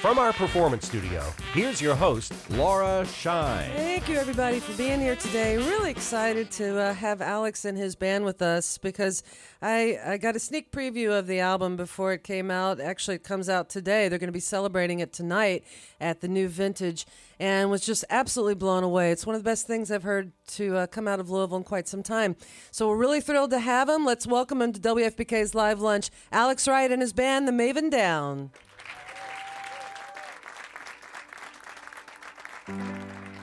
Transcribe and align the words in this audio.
from 0.00 0.16
our 0.16 0.32
performance 0.32 0.86
studio, 0.86 1.24
here's 1.52 1.80
your 1.80 1.96
host, 1.96 2.32
Laura 2.50 3.04
Shine. 3.06 3.68
Thank 3.74 4.08
you, 4.08 4.16
everybody, 4.16 4.60
for 4.60 4.72
being 4.78 5.00
here 5.00 5.16
today. 5.16 5.56
Really 5.56 5.90
excited 5.90 6.52
to 6.52 6.78
uh, 6.78 6.94
have 6.94 7.20
Alex 7.20 7.64
and 7.64 7.76
his 7.76 7.96
band 7.96 8.24
with 8.24 8.40
us 8.40 8.78
because 8.78 9.24
I, 9.60 9.98
I 10.06 10.16
got 10.18 10.36
a 10.36 10.38
sneak 10.38 10.70
preview 10.70 11.18
of 11.18 11.26
the 11.26 11.40
album 11.40 11.76
before 11.76 12.12
it 12.12 12.22
came 12.22 12.48
out. 12.48 12.78
Actually, 12.80 13.16
it 13.16 13.24
comes 13.24 13.48
out 13.48 13.68
today. 13.68 14.08
They're 14.08 14.20
going 14.20 14.28
to 14.28 14.32
be 14.32 14.38
celebrating 14.38 15.00
it 15.00 15.12
tonight 15.12 15.64
at 16.00 16.20
the 16.20 16.28
new 16.28 16.46
Vintage 16.46 17.04
and 17.40 17.68
was 17.68 17.84
just 17.84 18.04
absolutely 18.08 18.54
blown 18.54 18.84
away. 18.84 19.10
It's 19.10 19.26
one 19.26 19.34
of 19.34 19.42
the 19.42 19.50
best 19.50 19.66
things 19.66 19.90
I've 19.90 20.04
heard 20.04 20.30
to 20.48 20.76
uh, 20.76 20.86
come 20.86 21.08
out 21.08 21.18
of 21.18 21.28
Louisville 21.28 21.56
in 21.56 21.64
quite 21.64 21.88
some 21.88 22.04
time. 22.04 22.36
So 22.70 22.86
we're 22.86 22.96
really 22.96 23.20
thrilled 23.20 23.50
to 23.50 23.58
have 23.58 23.88
him. 23.88 24.04
Let's 24.04 24.28
welcome 24.28 24.62
him 24.62 24.72
to 24.74 24.80
WFPK's 24.80 25.56
Live 25.56 25.80
Lunch, 25.80 26.10
Alex 26.30 26.68
Wright 26.68 26.92
and 26.92 27.02
his 27.02 27.12
band, 27.12 27.48
The 27.48 27.52
Maven 27.52 27.90
Down. 27.90 28.52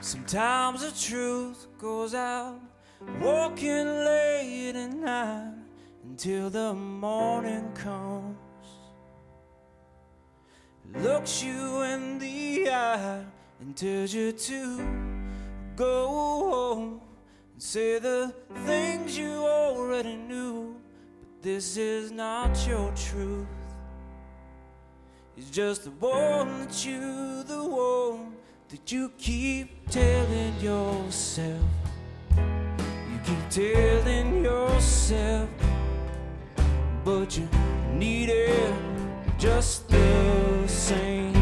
Sometimes 0.00 0.82
the 0.82 0.92
truth 0.96 1.66
goes 1.78 2.14
out, 2.14 2.60
walking 3.20 3.86
late 3.86 4.76
at 4.76 4.92
night 4.92 5.54
until 6.04 6.48
the 6.48 6.72
morning 6.74 7.72
comes. 7.74 8.36
Looks 10.94 11.42
you 11.42 11.82
in 11.82 12.18
the 12.20 12.70
eye 12.70 13.24
and 13.60 13.76
tells 13.76 14.14
you 14.14 14.30
to 14.30 14.76
go 15.74 16.08
home 16.08 17.00
and 17.52 17.62
say 17.62 17.98
the 17.98 18.32
things 18.64 19.18
you 19.18 19.32
already 19.32 20.14
knew. 20.14 20.76
But 21.20 21.42
this 21.42 21.76
is 21.76 22.12
not 22.12 22.64
your 22.66 22.92
truth. 22.92 23.46
It's 25.36 25.50
just 25.50 25.84
the 25.84 25.90
one 25.90 26.60
that 26.60 26.86
you, 26.86 27.42
the 27.42 27.64
one 27.64 28.35
that 28.68 28.90
you 28.90 29.10
keep 29.16 29.88
telling 29.90 30.58
yourself. 30.60 31.62
You 32.36 33.18
keep 33.24 33.48
telling 33.48 34.42
yourself, 34.42 35.48
but 37.04 37.38
you 37.38 37.48
need 37.92 38.28
it 38.28 38.74
just 39.38 39.88
the 39.88 40.66
same. 40.66 41.35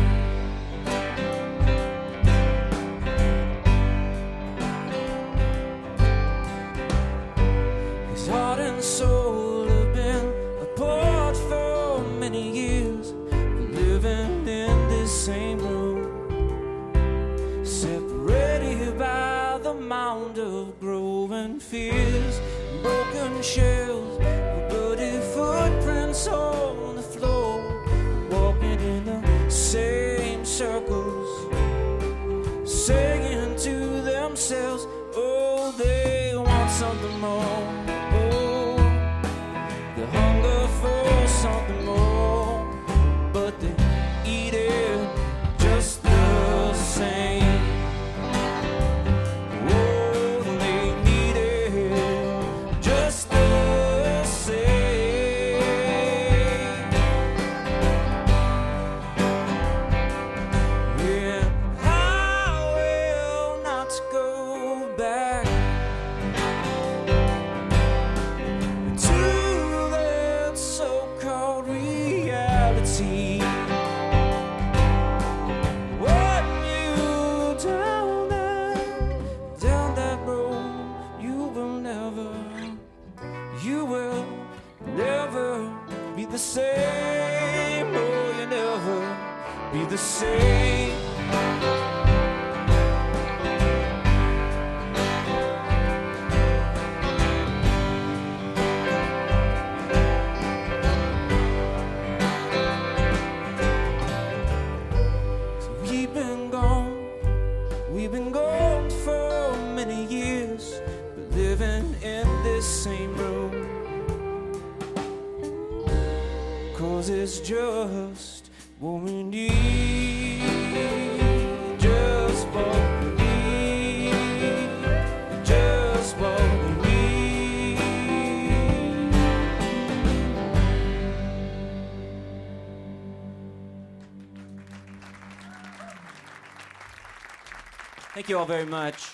Thank 138.24 138.30
you 138.30 138.38
all 138.38 138.46
very 138.46 138.64
much. 138.64 139.10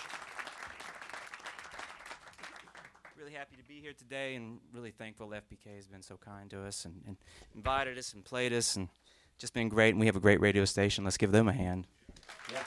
Really 3.19 3.33
happy 3.33 3.57
to 3.57 3.65
be 3.65 3.81
here 3.81 3.93
today 3.93 4.37
and 4.37 4.61
really 4.73 4.93
thankful 4.93 5.27
FPK 5.31 5.75
has 5.75 5.89
been 5.89 6.01
so 6.01 6.17
kind 6.17 6.49
to 6.51 6.63
us 6.63 6.85
and, 6.85 7.03
and 7.09 7.17
invited 7.57 7.99
us 7.99 8.13
and 8.13 8.25
played 8.25 8.53
us 8.53 8.77
and 8.77 8.89
just 9.37 9.53
been 9.53 9.69
great. 9.69 9.89
And 9.89 9.99
we 9.99 10.07
have 10.07 10.15
a 10.15 10.21
great 10.21 10.41
radio 10.41 10.65
station. 10.65 11.03
Let's 11.03 11.17
give 11.17 11.33
them 11.33 11.49
a 11.49 11.53
hand. 11.53 11.89
Yeah. 12.53 12.63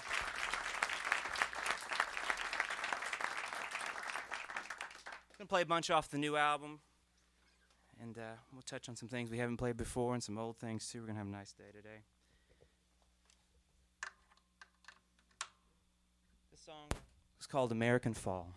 Gonna 5.37 5.47
play 5.47 5.61
a 5.61 5.65
bunch 5.65 5.89
off 5.89 6.09
the 6.09 6.17
new 6.17 6.35
album. 6.35 6.81
And 8.01 8.17
uh, 8.17 8.33
we'll 8.51 8.63
touch 8.63 8.89
on 8.89 8.97
some 8.97 9.07
things 9.07 9.31
we 9.31 9.37
haven't 9.37 9.55
played 9.55 9.77
before 9.77 10.13
and 10.13 10.21
some 10.21 10.37
old 10.37 10.57
things 10.57 10.89
too. 10.89 10.99
We're 10.99 11.07
gonna 11.07 11.19
have 11.19 11.27
a 11.27 11.31
nice 11.31 11.53
day 11.53 11.71
today. 11.73 12.01
This 16.63 16.71
song 16.71 16.87
is 17.43 17.47
called 17.47 17.73
American 17.73 18.13
Fall. 18.13 18.47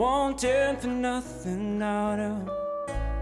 Wanting 0.00 0.76
for 0.78 0.86
nothing, 0.86 1.82
out 1.82 2.18
of 2.18 2.48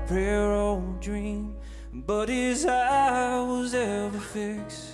prayer 0.07 0.53
or 0.53 0.81
dream, 1.01 1.57
but 1.93 2.29
his 2.29 2.65
eye 2.67 3.41
was 3.41 3.75
ever 3.75 4.21
fixed 4.21 4.93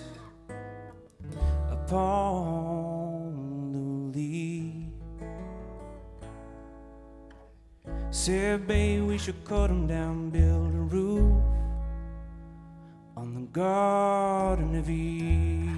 upon 1.70 3.26
the 3.74 4.18
lead. 4.18 4.90
Said, 8.10 8.66
babe, 8.66 9.02
we 9.02 9.18
should 9.18 9.44
cut 9.44 9.68
him 9.68 9.86
down, 9.86 10.30
build 10.30 10.74
a 10.74 10.84
roof 10.96 11.42
on 13.14 13.34
the 13.34 13.46
Garden 13.52 14.74
of 14.76 14.88
Eve. 14.88 15.73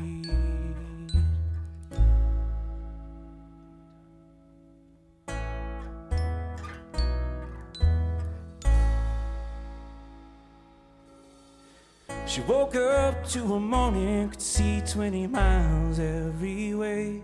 She 12.37 12.43
woke 12.43 12.77
up 12.77 13.27
to 13.29 13.55
a 13.55 13.59
morning, 13.59 14.29
could 14.29 14.43
see 14.43 14.83
20 14.83 15.27
miles 15.27 15.99
every 15.99 16.75
way. 16.75 17.23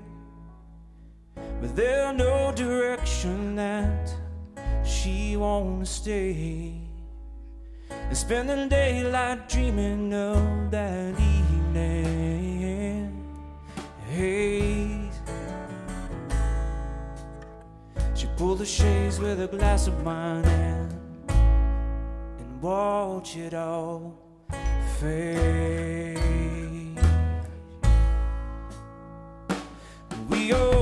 But 1.35 1.77
there's 1.77 2.17
no 2.17 2.51
direction 2.53 3.55
that 3.57 4.11
she 4.83 5.37
wanna 5.37 5.85
stay. 5.85 6.73
And 7.91 8.17
spending 8.17 8.71
daylight 8.71 9.51
dreaming 9.51 10.15
of 10.15 10.71
that 10.71 11.13
evening. 11.21 12.33
Haze. 14.09 15.21
She 18.15 18.29
pulled 18.39 18.61
the 18.61 18.65
shades 18.65 19.19
with 19.21 19.43
a 19.43 19.47
glass 19.47 19.89
of 19.89 20.07
wine 20.07 20.47
and, 20.47 20.91
and 21.29 22.63
watch 22.63 23.37
it 23.37 23.53
all 23.53 24.32
We 25.03 25.09
all 30.53 30.82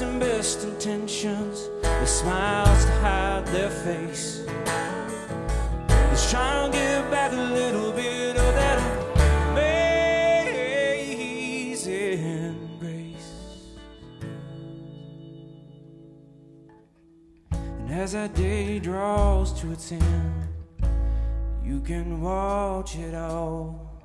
In 0.00 0.18
best 0.18 0.64
intentions, 0.64 1.68
with 1.82 2.08
smiles 2.08 2.84
to 2.86 2.92
hide 3.02 3.46
their 3.48 3.68
face. 3.68 4.46
Let's 5.88 6.30
try 6.30 6.64
and 6.64 6.72
give 6.72 7.10
back 7.10 7.32
a 7.32 7.36
little 7.36 7.92
bit 7.92 8.34
of 8.34 8.54
that 8.54 8.78
amazing 11.58 12.78
grace. 12.80 13.30
And 17.50 17.90
as 17.92 18.12
that 18.12 18.34
day 18.34 18.78
draws 18.78 19.52
to 19.60 19.70
its 19.70 19.92
end, 19.92 20.48
you 21.62 21.80
can 21.82 22.22
watch 22.22 22.96
it 22.96 23.14
all 23.14 24.00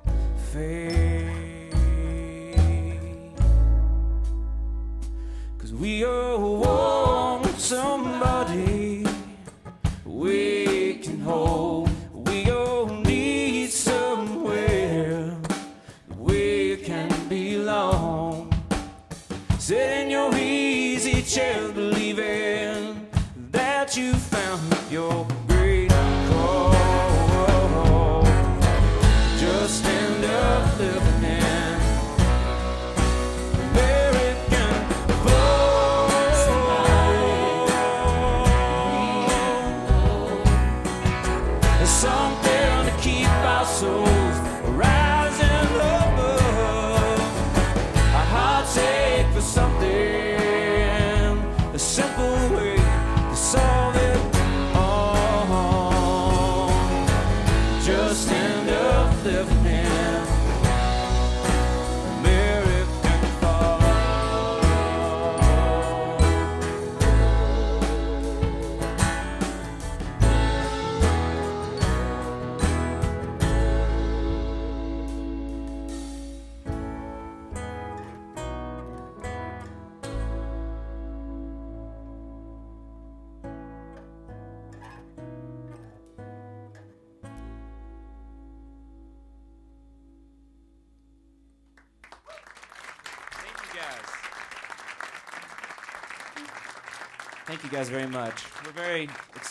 fade. 0.52 1.45
Cause 5.66 5.74
we 5.74 6.04
all 6.04 6.58
want 6.58 7.58
somebody 7.58 8.15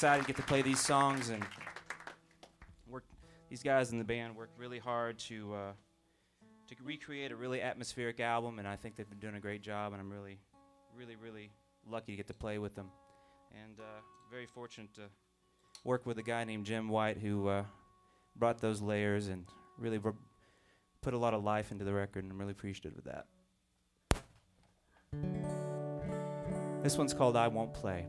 excited 0.06 0.22
to 0.22 0.28
get 0.28 0.36
to 0.36 0.44
play 0.44 0.62
these 0.62 0.80
songs 0.80 1.30
and 1.30 1.44
work. 2.88 3.04
These 3.50 3.64
guys 3.64 3.92
in 3.92 3.98
the 3.98 4.04
band 4.04 4.36
worked 4.36 4.56
really 4.60 4.78
hard 4.78 5.18
to 5.18 5.56
uh, 5.56 5.72
to 6.68 6.76
recreate 6.84 7.32
a 7.32 7.36
really 7.36 7.60
atmospheric 7.60 8.20
album, 8.20 8.60
and 8.60 8.68
I 8.68 8.76
think 8.76 8.96
they've 8.96 9.10
been 9.10 9.18
doing 9.18 9.34
a 9.34 9.40
great 9.40 9.64
job. 9.64 9.94
And 9.94 10.00
I'm 10.00 10.12
really, 10.12 10.38
really, 10.96 11.16
really 11.16 11.50
lucky 11.90 12.12
to 12.12 12.18
get 12.18 12.28
to 12.28 12.36
play 12.36 12.60
with 12.60 12.76
them, 12.76 12.92
and 13.52 13.80
uh, 13.80 14.02
very 14.30 14.46
fortunate 14.46 14.94
to 14.94 15.10
work 15.84 16.06
with 16.06 16.20
a 16.20 16.24
guy 16.24 16.44
named 16.44 16.68
Jim 16.68 16.88
White 16.88 17.18
who 17.18 17.48
uh, 17.48 17.64
brought 18.36 18.62
those 18.62 18.84
layers 18.84 19.30
and 19.30 19.48
really 19.80 19.98
br- 19.98 20.12
put 21.02 21.16
a 21.16 21.18
lot 21.18 21.34
of 21.34 21.44
life 21.44 21.72
into 21.72 21.84
the 21.84 21.94
record, 21.94 22.26
and 22.26 22.32
I'm 22.32 22.38
really 22.38 22.52
appreciative 22.52 22.96
of 22.96 23.06
that. 23.06 23.26
This 26.84 26.96
one's 26.96 27.16
called 27.16 27.36
I 27.36 27.48
Won't 27.48 27.74
Play. 27.74 28.06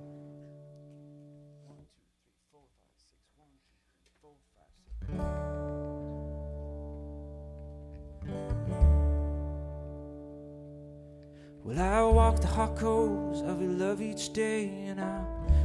Well, 11.66 11.80
I 11.80 12.00
walk 12.14 12.40
the 12.40 12.46
hot 12.46 12.76
coals 12.76 13.42
of 13.42 13.60
your 13.60 13.72
love 13.72 14.00
each 14.00 14.32
day, 14.32 14.68
and 14.86 15.00
I 15.00 15.24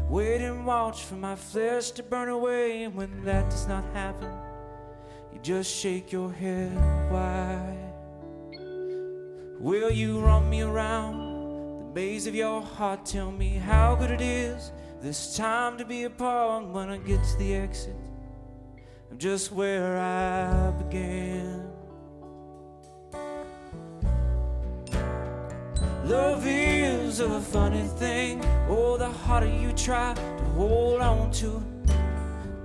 wait 0.09 0.41
and 0.41 0.65
watch 0.65 1.03
for 1.03 1.13
my 1.13 1.35
flesh 1.35 1.91
to 1.91 2.01
burn 2.01 2.27
away. 2.29 2.85
And 2.85 2.95
when 2.95 3.23
that 3.23 3.51
does 3.51 3.67
not 3.67 3.83
happen, 3.93 4.33
you 5.31 5.37
just 5.43 5.71
shake 5.71 6.11
your 6.11 6.33
head. 6.33 6.73
Why? 7.11 7.77
Will 9.59 9.91
you 9.91 10.19
run 10.19 10.49
me 10.49 10.63
around 10.63 11.89
the 11.89 11.93
maze 11.93 12.25
of 12.25 12.33
your 12.33 12.63
heart? 12.63 13.05
Tell 13.05 13.31
me 13.31 13.49
how 13.49 13.93
good 13.93 14.09
it 14.09 14.21
is 14.21 14.71
this 15.03 15.37
time 15.37 15.77
to 15.77 15.85
be 15.85 16.05
apart 16.05 16.65
when 16.65 16.89
I 16.89 16.97
get 16.97 17.23
to 17.23 17.37
the 17.37 17.53
exit 17.53 17.95
I'm 19.11 19.19
just 19.19 19.51
where 19.51 19.99
I 19.99 20.71
began. 20.71 21.70
Love 26.11 26.45
is 26.45 27.21
a 27.21 27.39
funny 27.39 27.83
thing. 27.83 28.43
Oh, 28.67 28.97
the 28.97 29.07
harder 29.07 29.47
you 29.47 29.71
try 29.71 30.13
to 30.13 30.21
hold 30.57 30.99
on 30.99 31.31
to 31.39 31.63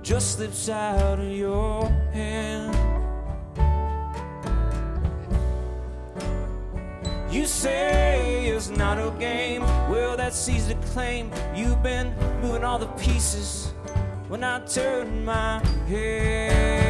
just 0.03 0.35
slips 0.35 0.67
out 0.67 1.17
of 1.17 1.31
your 1.31 1.87
hand. 2.11 2.75
You 7.31 7.45
say 7.45 8.47
it's 8.47 8.67
not 8.67 8.97
a 8.97 9.17
game. 9.17 9.61
Well, 9.89 10.17
that's 10.17 10.49
easy 10.49 10.73
to 10.73 10.81
claim. 10.87 11.31
You've 11.55 11.81
been 11.81 12.13
moving 12.41 12.65
all 12.65 12.79
the 12.79 12.91
pieces 12.99 13.71
when 14.27 14.43
I 14.43 14.59
turn 14.65 15.23
my 15.23 15.65
head. 15.87 16.86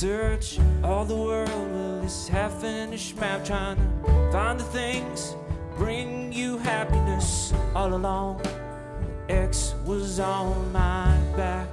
Search 0.00 0.58
all 0.82 1.04
the 1.04 1.14
world 1.14 1.72
with 1.72 2.00
this 2.04 2.26
half 2.26 2.62
finished 2.62 3.20
map, 3.20 3.44
trying 3.44 3.76
to 3.76 4.32
find 4.32 4.58
the 4.58 4.64
things 4.64 5.36
bring 5.76 6.32
you 6.32 6.56
happiness 6.56 7.52
all 7.74 7.92
along. 7.92 8.40
X 9.28 9.74
was 9.84 10.18
on 10.18 10.72
my 10.72 11.14
back. 11.36 11.68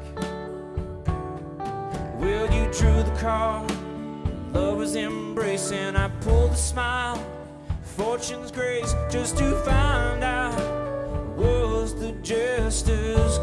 Well, 2.20 2.54
you 2.54 2.70
drew 2.74 3.02
the 3.02 3.18
card, 3.18 3.72
love 4.54 4.76
was 4.76 4.98
embracing. 4.98 5.96
I 5.96 6.10
pulled 6.20 6.52
the 6.52 6.56
smile, 6.56 7.26
fortune's 7.82 8.52
grace, 8.52 8.94
just 9.10 9.38
to 9.38 9.56
find 9.64 10.22
out 10.22 10.60
was 11.38 11.96
the 11.98 12.12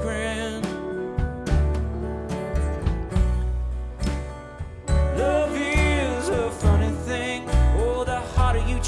grin. 0.03 0.61
Love 0.61 0.64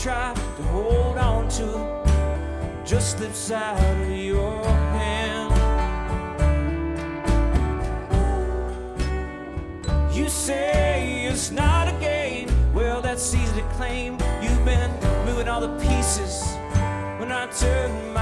try 0.06 0.32
to 0.56 0.62
hold 0.62 1.18
on 1.18 1.48
to 1.48 1.66
just 2.84 3.18
slips 3.18 3.50
out 3.50 3.76
of 3.76 4.08
your 4.08 4.62
hand. 4.94 5.52
You 10.14 10.28
say 10.28 11.25
it's 11.25 11.50
not 11.50 11.88
a 11.88 11.98
game. 11.98 12.48
Well, 12.72 13.02
that's 13.02 13.34
easy 13.34 13.60
to 13.60 13.68
claim. 13.70 14.12
You've 14.40 14.64
been 14.64 14.92
moving 15.25 15.48
all 15.48 15.60
the 15.60 15.76
pieces 15.80 16.40
when 17.18 17.32
I 17.32 17.48
turn 17.58 18.14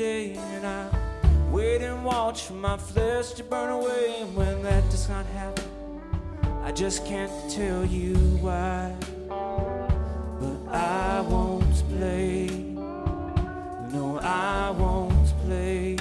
day, 0.00 0.32
and 0.54 0.66
I 0.66 0.88
wait 1.50 1.82
and 1.82 2.02
watch 2.02 2.44
for 2.44 2.54
my 2.54 2.78
flesh 2.78 3.32
to 3.32 3.44
burn 3.44 3.68
away. 3.68 4.22
And 4.22 4.34
when 4.34 4.62
that 4.62 4.82
does 4.90 5.06
not 5.10 5.26
happen, 5.26 5.68
I 6.62 6.72
just 6.72 7.04
can't 7.04 7.30
tell 7.50 7.84
you 7.84 8.14
why. 8.40 8.94
But 10.40 10.58
I 10.74 11.20
won't 11.20 11.76
play. 11.90 12.46
No, 13.92 14.18
I 14.22 14.70
won't 14.70 15.28
play. 15.44 15.96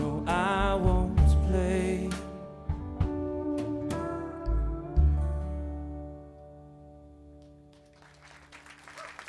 No, 0.00 0.24
I 0.26 0.74
won't 0.74 1.28
play. 1.46 2.10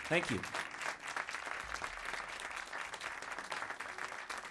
Thank 0.08 0.32
you. 0.32 0.40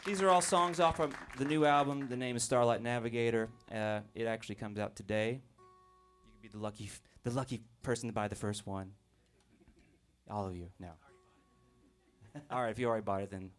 These 0.09 0.23
are 0.23 0.31
all 0.31 0.41
songs 0.41 0.81
off 0.81 1.01
of 1.01 1.15
the 1.37 1.45
new 1.45 1.67
album. 1.67 2.09
The 2.09 2.17
name 2.17 2.35
is 2.35 2.43
Starlight 2.43 2.81
Navigator. 2.81 3.51
Uh, 3.71 4.01
it 4.15 4.27
actually 4.27 4.55
comes 4.55 4.79
out 4.79 4.97
today. 4.97 5.43
You 6.23 6.33
could 6.33 6.41
be 6.41 6.49
the 6.49 6.57
lucky, 6.57 6.85
f- 6.85 7.03
the 7.25 7.31
lucky 7.31 7.61
person 7.83 8.09
to 8.09 8.15
buy 8.15 8.27
the 8.27 8.35
first 8.35 8.67
one. 8.67 8.93
All 10.31 10.47
of 10.47 10.57
you, 10.57 10.71
no. 10.81 10.89
all 12.51 12.63
right, 12.63 12.71
if 12.71 12.79
you 12.79 12.89
already 12.89 13.05
bought 13.05 13.21
it, 13.21 13.31
then 13.31 13.51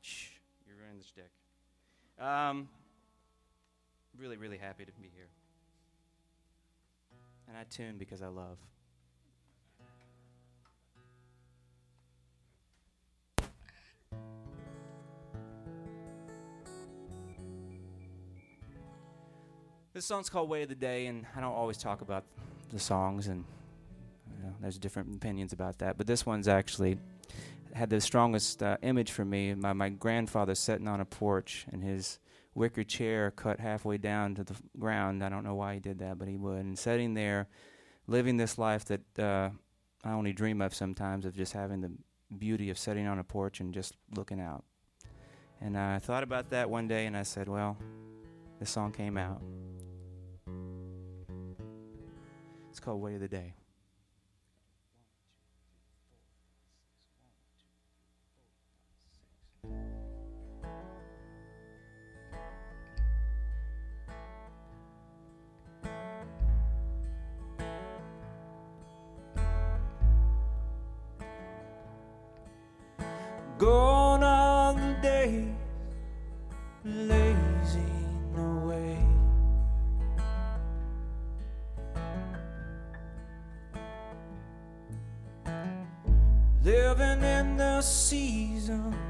shh, 0.00 0.30
you're 0.66 0.76
ruining 0.76 0.98
the 0.98 1.04
stick. 1.04 1.30
Um, 2.18 2.68
really, 4.18 4.38
really 4.38 4.58
happy 4.58 4.84
to 4.84 4.92
be 5.00 5.08
here. 5.14 5.28
And 7.46 7.56
I 7.56 7.62
tune 7.62 7.96
because 7.96 8.22
I 8.22 8.26
love. 8.26 8.58
This 19.96 20.04
song's 20.04 20.28
called 20.28 20.50
Way 20.50 20.62
of 20.62 20.68
the 20.68 20.74
Day, 20.74 21.06
and 21.06 21.24
I 21.34 21.40
don't 21.40 21.54
always 21.54 21.78
talk 21.78 22.02
about 22.02 22.24
the 22.70 22.78
songs, 22.78 23.28
and 23.28 23.46
you 24.30 24.44
know, 24.44 24.52
there's 24.60 24.78
different 24.78 25.16
opinions 25.16 25.54
about 25.54 25.78
that. 25.78 25.96
But 25.96 26.06
this 26.06 26.26
one's 26.26 26.48
actually 26.48 26.98
had 27.72 27.88
the 27.88 27.98
strongest 28.02 28.62
uh, 28.62 28.76
image 28.82 29.10
for 29.12 29.24
me. 29.24 29.54
My, 29.54 29.72
my 29.72 29.88
grandfather 29.88 30.54
sitting 30.54 30.86
on 30.86 31.00
a 31.00 31.06
porch, 31.06 31.64
and 31.72 31.82
his 31.82 32.18
wicker 32.54 32.84
chair 32.84 33.30
cut 33.30 33.58
halfway 33.58 33.96
down 33.96 34.34
to 34.34 34.44
the 34.44 34.52
f- 34.52 34.60
ground. 34.78 35.24
I 35.24 35.30
don't 35.30 35.44
know 35.44 35.54
why 35.54 35.72
he 35.72 35.80
did 35.80 36.00
that, 36.00 36.18
but 36.18 36.28
he 36.28 36.36
would. 36.36 36.58
And 36.58 36.78
sitting 36.78 37.14
there, 37.14 37.48
living 38.06 38.36
this 38.36 38.58
life 38.58 38.84
that 38.84 39.18
uh, 39.18 39.48
I 40.04 40.12
only 40.12 40.34
dream 40.34 40.60
of 40.60 40.74
sometimes, 40.74 41.24
of 41.24 41.34
just 41.34 41.54
having 41.54 41.80
the 41.80 41.92
beauty 42.36 42.68
of 42.68 42.76
sitting 42.76 43.06
on 43.06 43.18
a 43.18 43.24
porch 43.24 43.60
and 43.60 43.72
just 43.72 43.94
looking 44.14 44.42
out. 44.42 44.62
And 45.62 45.74
I 45.74 46.00
thought 46.00 46.22
about 46.22 46.50
that 46.50 46.68
one 46.68 46.86
day, 46.86 47.06
and 47.06 47.16
I 47.16 47.22
said, 47.22 47.48
well, 47.48 47.78
this 48.60 48.68
song 48.68 48.92
came 48.92 49.16
out. 49.16 49.40
It's 52.76 52.84
called 52.84 53.00
Way 53.00 53.14
of 53.14 53.20
the 53.22 53.28
Day. 53.28 53.54
Gone 73.56 73.95
in 88.68 89.05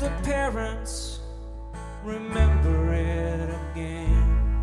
The 0.00 0.08
parents 0.22 1.20
remember 2.02 2.94
it 2.94 3.50
again. 3.50 4.56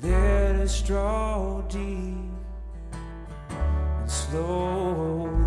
Let 0.00 0.54
us 0.56 0.80
draw 0.80 1.60
deep 1.68 2.32
and 3.50 4.10
slow 4.10 5.41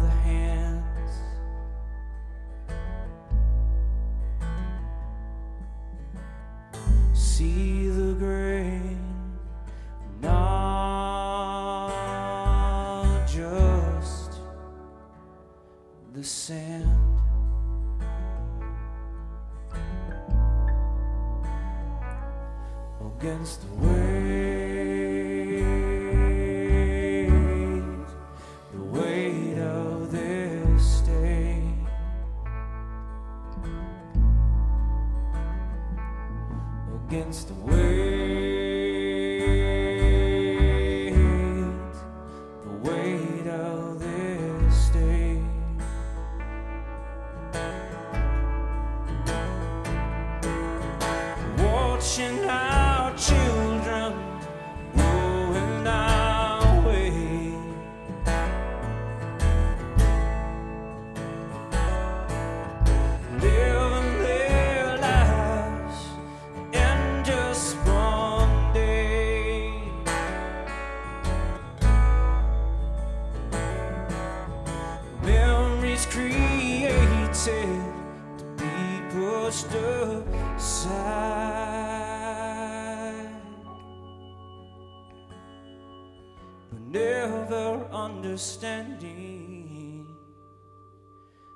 understanding 88.35 90.05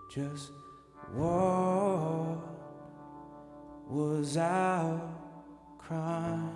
just 0.09 0.51
what 1.13 2.37
was 3.89 4.37
our 4.37 5.01
crime. 5.77 6.55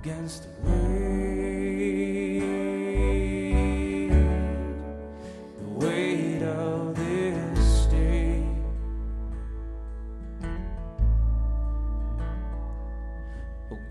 Against 0.00 0.44
the 0.44 0.50
weight, 0.70 0.97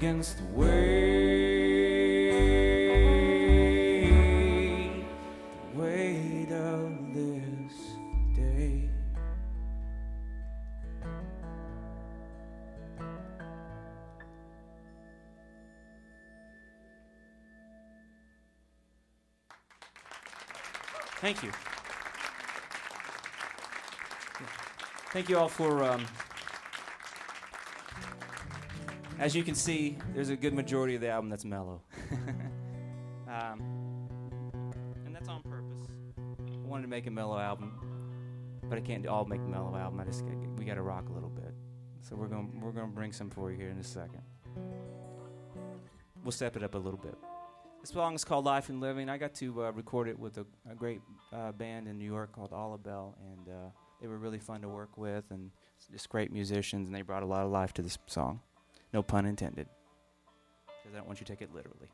Against 0.08 0.38
the 0.38 0.46
weight, 0.54 0.70
the 5.74 5.78
weight 5.78 6.50
of 6.50 7.14
this 7.14 7.74
day. 8.34 8.90
Thank 21.18 21.44
you. 21.44 21.52
Thank 25.12 25.28
you 25.28 25.38
all 25.38 25.50
for. 25.50 25.84
Um, 25.84 26.08
as 29.20 29.36
you 29.36 29.44
can 29.44 29.56
see, 29.56 29.98
there's 30.14 30.30
a 30.30 30.36
good 30.36 30.54
majority 30.54 30.96
of 30.96 31.02
the 31.02 31.10
album 31.10 31.30
that's 31.30 31.46
mellow. 31.46 31.82
um, 33.28 33.62
and 35.06 35.16
that's 35.16 35.28
on 35.28 35.42
purpose. 35.44 35.88
I 36.18 36.68
wanted 36.68 36.84
to 36.84 36.88
make 36.88 37.08
a 37.08 37.12
mellow 37.12 37.38
album, 37.40 37.74
but 38.64 38.78
I 38.78 38.82
can't 38.82 39.08
all 39.08 39.26
make 39.26 39.42
a 39.42 39.48
mellow 39.48 39.76
album. 39.76 40.00
I 40.00 40.06
just 40.06 40.24
we 40.58 40.66
got 40.66 40.76
to 40.76 40.82
rock 40.82 41.10
a 41.10 41.14
little 41.14 41.30
bit. 41.30 41.54
So 42.02 42.16
we're 42.16 42.28
going 42.28 42.62
we're 42.62 42.72
going 42.72 42.90
to 42.90 42.96
bring 42.96 43.12
some 43.12 43.30
for 43.30 43.52
you 43.52 43.58
here 43.58 43.70
in 43.70 43.78
a 43.80 43.84
second. 43.84 44.22
We'll 46.24 46.32
step 46.32 46.56
it 46.56 46.64
up 46.64 46.76
a 46.76 46.78
little 46.78 47.00
bit. 47.00 47.16
This 47.82 47.92
song 47.92 48.16
is 48.16 48.26
called 48.26 48.46
Life 48.46 48.70
and 48.70 48.82
Living. 48.82 49.08
I 49.08 49.18
got 49.18 49.34
to 49.36 49.66
uh, 49.66 49.72
record 49.72 50.10
it 50.10 50.20
with 50.20 50.38
a, 50.38 50.46
a 50.70 50.76
great 50.76 51.00
uh, 51.32 51.52
band 51.54 51.88
in 51.88 51.98
New 51.98 52.06
York 52.06 52.34
called 52.34 52.52
Ollabelle, 52.52 53.14
and 53.32 53.48
uh, 53.48 53.70
they 54.02 54.08
were 54.08 54.18
really 54.18 54.40
fun 54.40 54.62
to 54.62 54.68
work 54.68 54.98
with 54.98 55.24
and 55.32 55.52
just 55.92 56.10
great 56.10 56.32
musicians, 56.32 56.88
and 56.88 56.96
they 56.96 57.02
brought 57.02 57.24
a 57.24 57.26
lot 57.26 57.46
of 57.46 57.52
life 57.52 57.74
to 57.74 57.82
this 57.82 57.98
song. 58.08 58.42
No 58.94 59.04
pun 59.04 59.26
intended. 59.26 59.68
Because 60.84 60.96
I 60.96 60.98
don't 60.98 61.08
want 61.08 61.20
you 61.20 61.26
to 61.26 61.32
take 61.32 61.42
it 61.42 61.54
literally. 61.54 61.88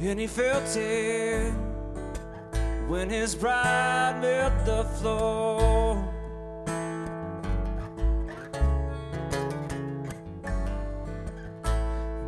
And 0.00 0.18
he 0.18 0.26
felt 0.26 0.76
it 0.76 1.52
when 2.88 3.08
his 3.08 3.34
bride 3.34 4.18
met 4.20 4.66
the 4.66 4.84
floor. 4.84 5.96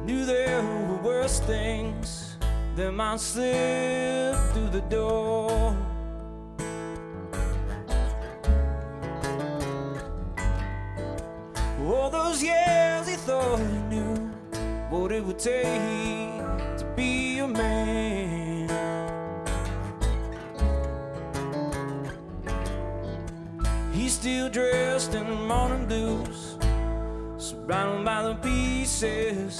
Knew 0.05 0.24
there 0.24 0.62
were 0.62 1.02
worse 1.02 1.40
things 1.40 2.37
that 2.76 2.92
might 2.92 3.20
slip 3.20 4.37
through 4.52 4.70
the 4.70 4.85
door. 4.88 5.76
All 11.85 12.11
those 12.11 12.42
years 12.42 13.09
he 13.09 13.16
thought 13.16 13.59
he 13.59 13.79
knew 13.90 14.14
what 14.90 15.12
it 15.12 15.24
would 15.24 15.38
take 15.38 16.36
He's 23.92 24.12
still 24.12 24.51
dressed 24.51 25.14
in 25.14 25.47
morning 25.47 25.87
blues, 25.87 26.59
surrounded 27.38 28.05
by 28.05 28.23
the 28.23 28.35
pieces 28.35 29.59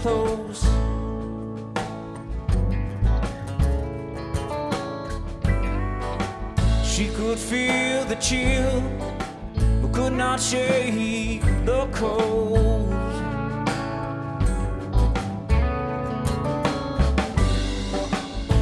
closed. 0.00 0.64
She 6.84 7.08
could 7.08 7.38
feel 7.38 8.04
the 8.06 8.16
chill, 8.20 8.82
but 9.82 9.92
could 9.92 10.12
not 10.14 10.40
shake 10.40 11.42
the 11.64 11.86
cold. 11.92 12.90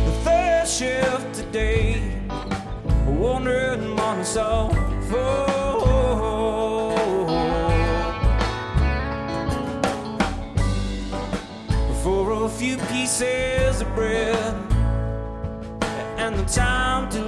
The 0.07 0.15
third 0.25 0.67
shift 0.67 1.35
today, 1.35 2.21
wondering 3.07 3.81
on 3.83 3.97
myself. 3.97 4.78
Few 13.19 13.27
pieces 13.27 13.81
of 13.81 13.95
bread 13.95 14.55
and 16.19 16.37
the 16.37 16.45
time 16.45 17.09
to 17.11 17.28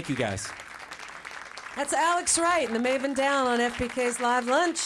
Thank 0.00 0.08
you, 0.08 0.16
guys. 0.16 0.50
That's 1.76 1.92
Alex 1.92 2.38
Wright 2.38 2.66
and 2.66 2.74
the 2.74 2.88
Maven 2.88 3.14
Down 3.14 3.46
on 3.46 3.58
FPK's 3.58 4.18
Live 4.18 4.46
Lunch. 4.46 4.80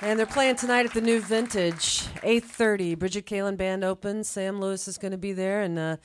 And 0.00 0.16
they're 0.16 0.24
playing 0.24 0.54
tonight 0.54 0.86
at 0.86 0.94
the 0.94 1.00
new 1.00 1.20
Vintage, 1.20 2.02
8.30. 2.22 2.96
Bridget 2.96 3.26
Kalen 3.26 3.56
Band 3.56 3.82
opens. 3.82 4.28
Sam 4.28 4.60
Lewis 4.60 4.86
is 4.86 4.98
going 4.98 5.10
to 5.10 5.18
be 5.18 5.32
there. 5.32 5.62
And 5.62 5.80
uh, 5.80 5.96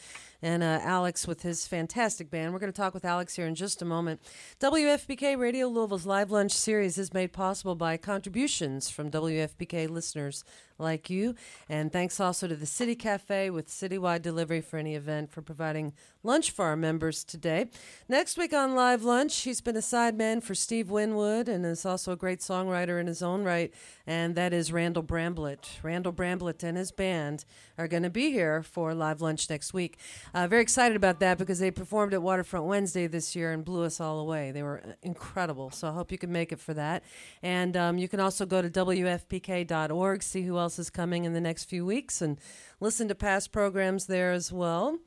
and 0.41 0.63
uh, 0.63 0.79
Alex 0.81 1.27
with 1.27 1.41
his 1.41 1.67
fantastic 1.67 2.29
band. 2.29 2.53
We're 2.53 2.59
going 2.59 2.71
to 2.71 2.77
talk 2.77 2.93
with 2.93 3.05
Alex 3.05 3.35
here 3.35 3.47
in 3.47 3.55
just 3.55 3.81
a 3.81 3.85
moment. 3.85 4.21
WFPK 4.59 5.37
Radio 5.37 5.67
Louisville's 5.67 6.05
Live 6.05 6.31
Lunch 6.31 6.51
series 6.51 6.97
is 6.97 7.13
made 7.13 7.33
possible 7.33 7.75
by 7.75 7.97
contributions 7.97 8.89
from 8.89 9.09
WFPK 9.09 9.89
listeners 9.89 10.43
like 10.77 11.09
you. 11.09 11.35
And 11.69 11.91
thanks 11.91 12.19
also 12.19 12.47
to 12.47 12.55
the 12.55 12.65
City 12.65 12.95
Cafe 12.95 13.49
with 13.49 13.67
citywide 13.67 14.21
delivery 14.21 14.61
for 14.61 14.77
any 14.77 14.95
event 14.95 15.31
for 15.31 15.41
providing 15.41 15.93
lunch 16.27 16.51
for 16.51 16.65
our 16.65 16.75
members 16.75 17.23
today. 17.23 17.69
Next 18.09 18.37
week 18.37 18.53
on 18.53 18.75
Live 18.75 19.03
Lunch, 19.03 19.41
he's 19.41 19.61
been 19.61 19.77
a 19.77 19.79
sideman 19.79 20.43
for 20.43 20.53
Steve 20.53 20.89
Winwood 20.89 21.47
and 21.47 21.65
is 21.65 21.85
also 21.85 22.11
a 22.11 22.17
great 22.17 22.39
songwriter 22.39 22.99
in 22.99 23.07
his 23.07 23.23
own 23.23 23.43
right, 23.43 23.73
and 24.05 24.35
that 24.35 24.51
is 24.51 24.73
Randall 24.73 25.03
Bramblett. 25.03 25.81
Randall 25.81 26.11
Bramblett 26.11 26.63
and 26.63 26.77
his 26.77 26.91
band 26.91 27.45
are 27.77 27.87
going 27.87 28.03
to 28.03 28.09
be 28.09 28.31
here 28.31 28.61
for 28.61 28.93
Live 28.93 29.21
Lunch 29.21 29.49
next 29.49 29.73
week. 29.73 29.97
Uh, 30.33 30.47
very 30.47 30.61
excited 30.61 30.97
about 30.97 31.21
that 31.21 31.37
because 31.37 31.59
they 31.59 31.71
performed 31.71 32.13
at 32.13 32.21
Waterfront 32.21 32.65
Wednesday 32.65 33.07
this 33.07 33.33
year 33.33 33.53
and 33.53 33.63
blew 33.63 33.83
us 33.83 34.01
all 34.01 34.19
away. 34.19 34.51
They 34.51 34.63
were 34.63 34.83
incredible, 35.03 35.71
so 35.71 35.87
I 35.87 35.93
hope 35.93 36.11
you 36.11 36.17
can 36.17 36.31
make 36.31 36.51
it 36.51 36.59
for 36.59 36.73
that. 36.73 37.03
And 37.41 37.77
um, 37.77 37.97
you 37.97 38.09
can 38.09 38.19
also 38.19 38.45
go 38.45 38.61
to 38.61 38.69
WFPK.org, 38.69 40.23
see 40.23 40.41
who 40.41 40.57
else 40.57 40.66
else 40.67 40.77
is 40.77 40.89
coming 40.89 41.23
in 41.23 41.31
the 41.31 41.39
next 41.39 41.63
few 41.63 41.85
weeks 41.85 42.21
and 42.21 42.37
listen 42.81 43.07
to 43.07 43.15
past 43.15 43.53
programs 43.53 44.07
there 44.07 44.33
as 44.33 44.51
well. 44.51 44.97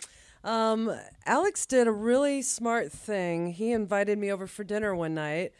Um, 0.43 0.91
Alex 1.27 1.67
did 1.67 1.87
a 1.87 1.93
really 1.93 2.41
smart 2.41 2.91
thing. 2.91 3.53
He 3.53 3.73
invited 3.73 4.19
me 4.19 4.33
over 4.33 4.47
for 4.47 4.65
dinner 4.65 4.95
one 4.95 5.13
night, 5.13 5.53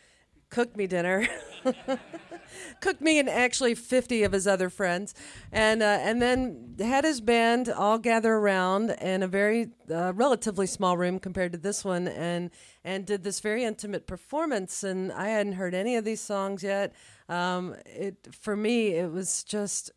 cooked 0.49 0.75
me 0.75 0.87
dinner. 0.87 1.29
cooked 2.81 3.01
me 3.03 3.19
and 3.19 3.29
actually 3.29 3.75
50 3.75 4.23
of 4.23 4.33
his 4.33 4.47
other 4.47 4.71
friends 4.71 5.15
and 5.53 5.83
uh, 5.83 5.99
and 6.01 6.21
then 6.21 6.75
had 6.81 7.05
his 7.05 7.21
band 7.21 7.69
all 7.69 7.99
gather 7.99 8.35
around 8.35 8.91
in 8.91 9.23
a 9.23 9.29
very 9.29 9.69
uh, 9.91 10.13
relatively 10.15 10.67
small 10.67 10.97
room 10.97 11.19
compared 11.19 11.53
to 11.53 11.59
this 11.59 11.85
one 11.85 12.09
and 12.09 12.51
and 12.85 13.07
did 13.07 13.23
this 13.23 13.41
very 13.41 13.65
intimate 13.65 14.07
performance 14.07 14.83
and 14.83 15.13
I 15.13 15.29
hadn't 15.29 15.53
heard 15.53 15.75
any 15.75 15.95
of 15.97 16.05
these 16.05 16.21
songs 16.21 16.63
yet 16.63 16.93
um, 17.31 17.75
it 17.87 18.29
for 18.33 18.57
me 18.57 18.89
it 18.89 19.11
was 19.11 19.45
just 19.45 19.93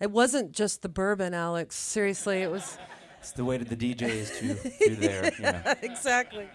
it 0.00 0.10
wasn't 0.10 0.52
just 0.52 0.82
the 0.82 0.88
bourbon, 0.88 1.34
Alex. 1.34 1.76
Seriously, 1.76 2.42
it 2.42 2.50
was. 2.50 2.78
It's 3.18 3.32
the 3.32 3.44
way 3.44 3.58
that 3.58 3.68
the 3.68 3.76
DJ 3.76 4.02
is 4.02 4.30
to, 4.38 4.54
to 4.88 4.96
there. 4.96 5.30
yeah, 5.38 5.74
exactly. 5.82 6.48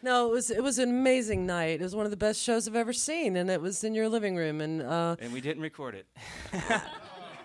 No, 0.00 0.28
it 0.28 0.30
was 0.30 0.50
it 0.50 0.62
was 0.62 0.78
an 0.78 0.88
amazing 0.88 1.44
night. 1.44 1.80
It 1.80 1.82
was 1.82 1.96
one 1.96 2.04
of 2.04 2.12
the 2.12 2.16
best 2.16 2.40
shows 2.40 2.68
I've 2.68 2.76
ever 2.76 2.92
seen, 2.92 3.36
and 3.36 3.50
it 3.50 3.60
was 3.60 3.82
in 3.82 3.94
your 3.94 4.08
living 4.08 4.36
room, 4.36 4.60
and 4.60 4.80
uh, 4.82 5.16
and 5.20 5.32
we 5.32 5.40
didn't 5.40 5.62
record 5.62 5.96
it. 5.96 6.06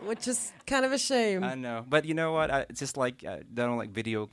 which 0.05 0.27
is 0.27 0.51
kind 0.67 0.85
of 0.85 0.91
a 0.91 0.99
shame. 0.99 1.43
I 1.43 1.55
know, 1.55 1.83
but 1.87 2.05
you 2.05 2.13
know 2.13 2.31
what? 2.31 2.51
I, 2.51 2.59
it's 2.69 2.79
just 2.79 2.95
like 2.95 3.23
uh, 3.25 3.37
I 3.37 3.41
don't 3.53 3.77
like 3.77 3.89
video, 3.89 4.29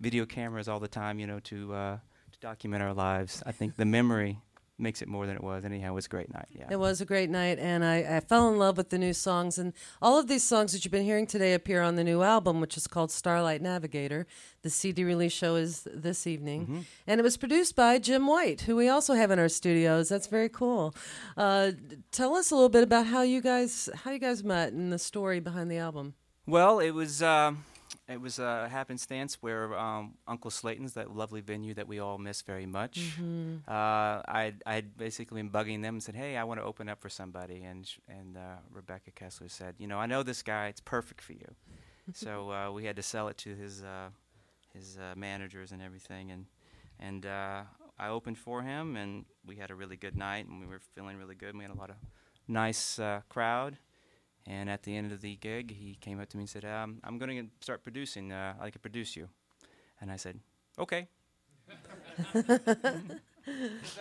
video 0.00 0.26
cameras 0.26 0.68
all 0.68 0.78
the 0.78 0.88
time. 0.88 1.18
You 1.18 1.26
know, 1.26 1.40
to 1.40 1.74
uh, 1.74 1.96
to 2.30 2.38
document 2.40 2.84
our 2.84 2.94
lives. 2.94 3.42
I 3.44 3.50
think 3.50 3.74
the 3.74 3.84
memory 3.84 4.38
makes 4.82 5.00
it 5.00 5.08
more 5.08 5.26
than 5.26 5.36
it 5.36 5.42
was. 5.42 5.64
Anyhow, 5.64 5.92
it 5.92 5.94
was 5.94 6.06
a 6.06 6.10
great 6.10 6.32
night. 6.34 6.48
Yeah, 6.52 6.66
it 6.70 6.78
was 6.78 7.00
a 7.00 7.04
great 7.04 7.30
night, 7.30 7.58
and 7.58 7.84
I, 7.84 8.16
I 8.16 8.20
fell 8.20 8.48
in 8.48 8.58
love 8.58 8.76
with 8.76 8.90
the 8.90 8.98
new 8.98 9.12
songs. 9.12 9.58
And 9.58 9.72
all 10.02 10.18
of 10.18 10.26
these 10.26 10.42
songs 10.42 10.72
that 10.72 10.84
you've 10.84 10.92
been 10.92 11.04
hearing 11.04 11.26
today 11.26 11.54
appear 11.54 11.82
on 11.82 11.94
the 11.94 12.04
new 12.04 12.22
album, 12.22 12.60
which 12.60 12.76
is 12.76 12.86
called 12.86 13.10
Starlight 13.10 13.62
Navigator. 13.62 14.26
The 14.62 14.70
CD 14.70 15.04
release 15.04 15.32
show 15.32 15.56
is 15.56 15.86
this 15.92 16.26
evening, 16.26 16.62
mm-hmm. 16.62 16.80
and 17.06 17.20
it 17.20 17.22
was 17.22 17.36
produced 17.36 17.76
by 17.76 17.98
Jim 17.98 18.26
White, 18.26 18.62
who 18.62 18.76
we 18.76 18.88
also 18.88 19.14
have 19.14 19.30
in 19.30 19.38
our 19.38 19.48
studios. 19.48 20.08
That's 20.08 20.26
very 20.26 20.48
cool. 20.48 20.94
Uh, 21.36 21.72
tell 22.10 22.34
us 22.34 22.50
a 22.50 22.54
little 22.54 22.68
bit 22.68 22.82
about 22.82 23.06
how 23.06 23.22
you 23.22 23.40
guys 23.40 23.88
how 24.04 24.10
you 24.10 24.18
guys 24.18 24.44
met 24.44 24.72
and 24.72 24.92
the 24.92 24.98
story 24.98 25.40
behind 25.40 25.70
the 25.70 25.78
album. 25.78 26.14
Well, 26.46 26.80
it 26.80 26.90
was. 26.90 27.22
Uh, 27.22 27.54
it 28.12 28.20
was 28.20 28.38
a 28.38 28.68
happenstance 28.68 29.38
where 29.40 29.76
um, 29.78 30.14
Uncle 30.26 30.50
Pleasant's, 30.50 30.94
that 30.94 31.14
lovely 31.14 31.40
venue 31.40 31.74
that 31.74 31.88
we 31.88 31.98
all 31.98 32.18
miss 32.18 32.42
very 32.42 32.66
much. 32.66 32.98
Mm-hmm. 33.00 33.56
Uh, 33.68 34.22
I 34.28 34.54
I'd 34.66 34.96
basically 34.96 35.42
been 35.42 35.50
bugging 35.50 35.82
them 35.82 35.94
and 35.96 36.02
said, 36.02 36.14
"Hey, 36.14 36.36
I 36.36 36.44
want 36.44 36.60
to 36.60 36.64
open 36.64 36.88
up 36.88 37.00
for 37.00 37.08
somebody." 37.08 37.62
And 37.62 37.90
and 38.08 38.36
uh, 38.36 38.56
Rebecca 38.70 39.10
Kessler 39.10 39.48
said, 39.48 39.74
"You 39.78 39.86
know, 39.86 39.98
I 39.98 40.06
know 40.06 40.22
this 40.22 40.42
guy. 40.42 40.68
It's 40.68 40.80
perfect 40.80 41.20
for 41.20 41.32
you." 41.32 41.54
so 42.14 42.50
uh, 42.50 42.70
we 42.72 42.84
had 42.84 42.96
to 42.96 43.02
sell 43.02 43.28
it 43.28 43.38
to 43.38 43.54
his 43.54 43.82
uh, 43.82 44.10
his 44.74 44.98
uh, 44.98 45.14
managers 45.16 45.72
and 45.72 45.82
everything, 45.82 46.30
and 46.30 46.46
and 46.98 47.26
uh, 47.26 47.62
I 47.98 48.08
opened 48.08 48.38
for 48.38 48.62
him, 48.62 48.96
and 48.96 49.24
we 49.46 49.56
had 49.56 49.70
a 49.70 49.74
really 49.74 49.96
good 49.96 50.16
night, 50.16 50.46
and 50.46 50.60
we 50.60 50.66
were 50.66 50.80
feeling 50.94 51.16
really 51.16 51.34
good. 51.34 51.50
And 51.50 51.58
we 51.58 51.64
had 51.64 51.74
a 51.74 51.78
lot 51.78 51.90
of 51.90 51.96
nice 52.48 53.00
crowd 53.28 53.78
and 54.46 54.68
at 54.68 54.82
the 54.82 54.96
end 54.96 55.12
of 55.12 55.20
the 55.20 55.36
gig, 55.36 55.74
he 55.76 55.96
came 56.00 56.20
up 56.20 56.28
to 56.30 56.36
me 56.36 56.42
and 56.42 56.50
said, 56.50 56.64
um, 56.64 57.00
"I'm 57.04 57.18
going 57.18 57.36
to 57.36 57.48
start 57.60 57.82
producing. 57.82 58.32
Uh, 58.32 58.54
I 58.60 58.70
could 58.70 58.82
produce 58.82 59.16
you." 59.16 59.28
And 60.00 60.10
I 60.10 60.16
said, 60.16 60.40
"Okay." 60.78 61.08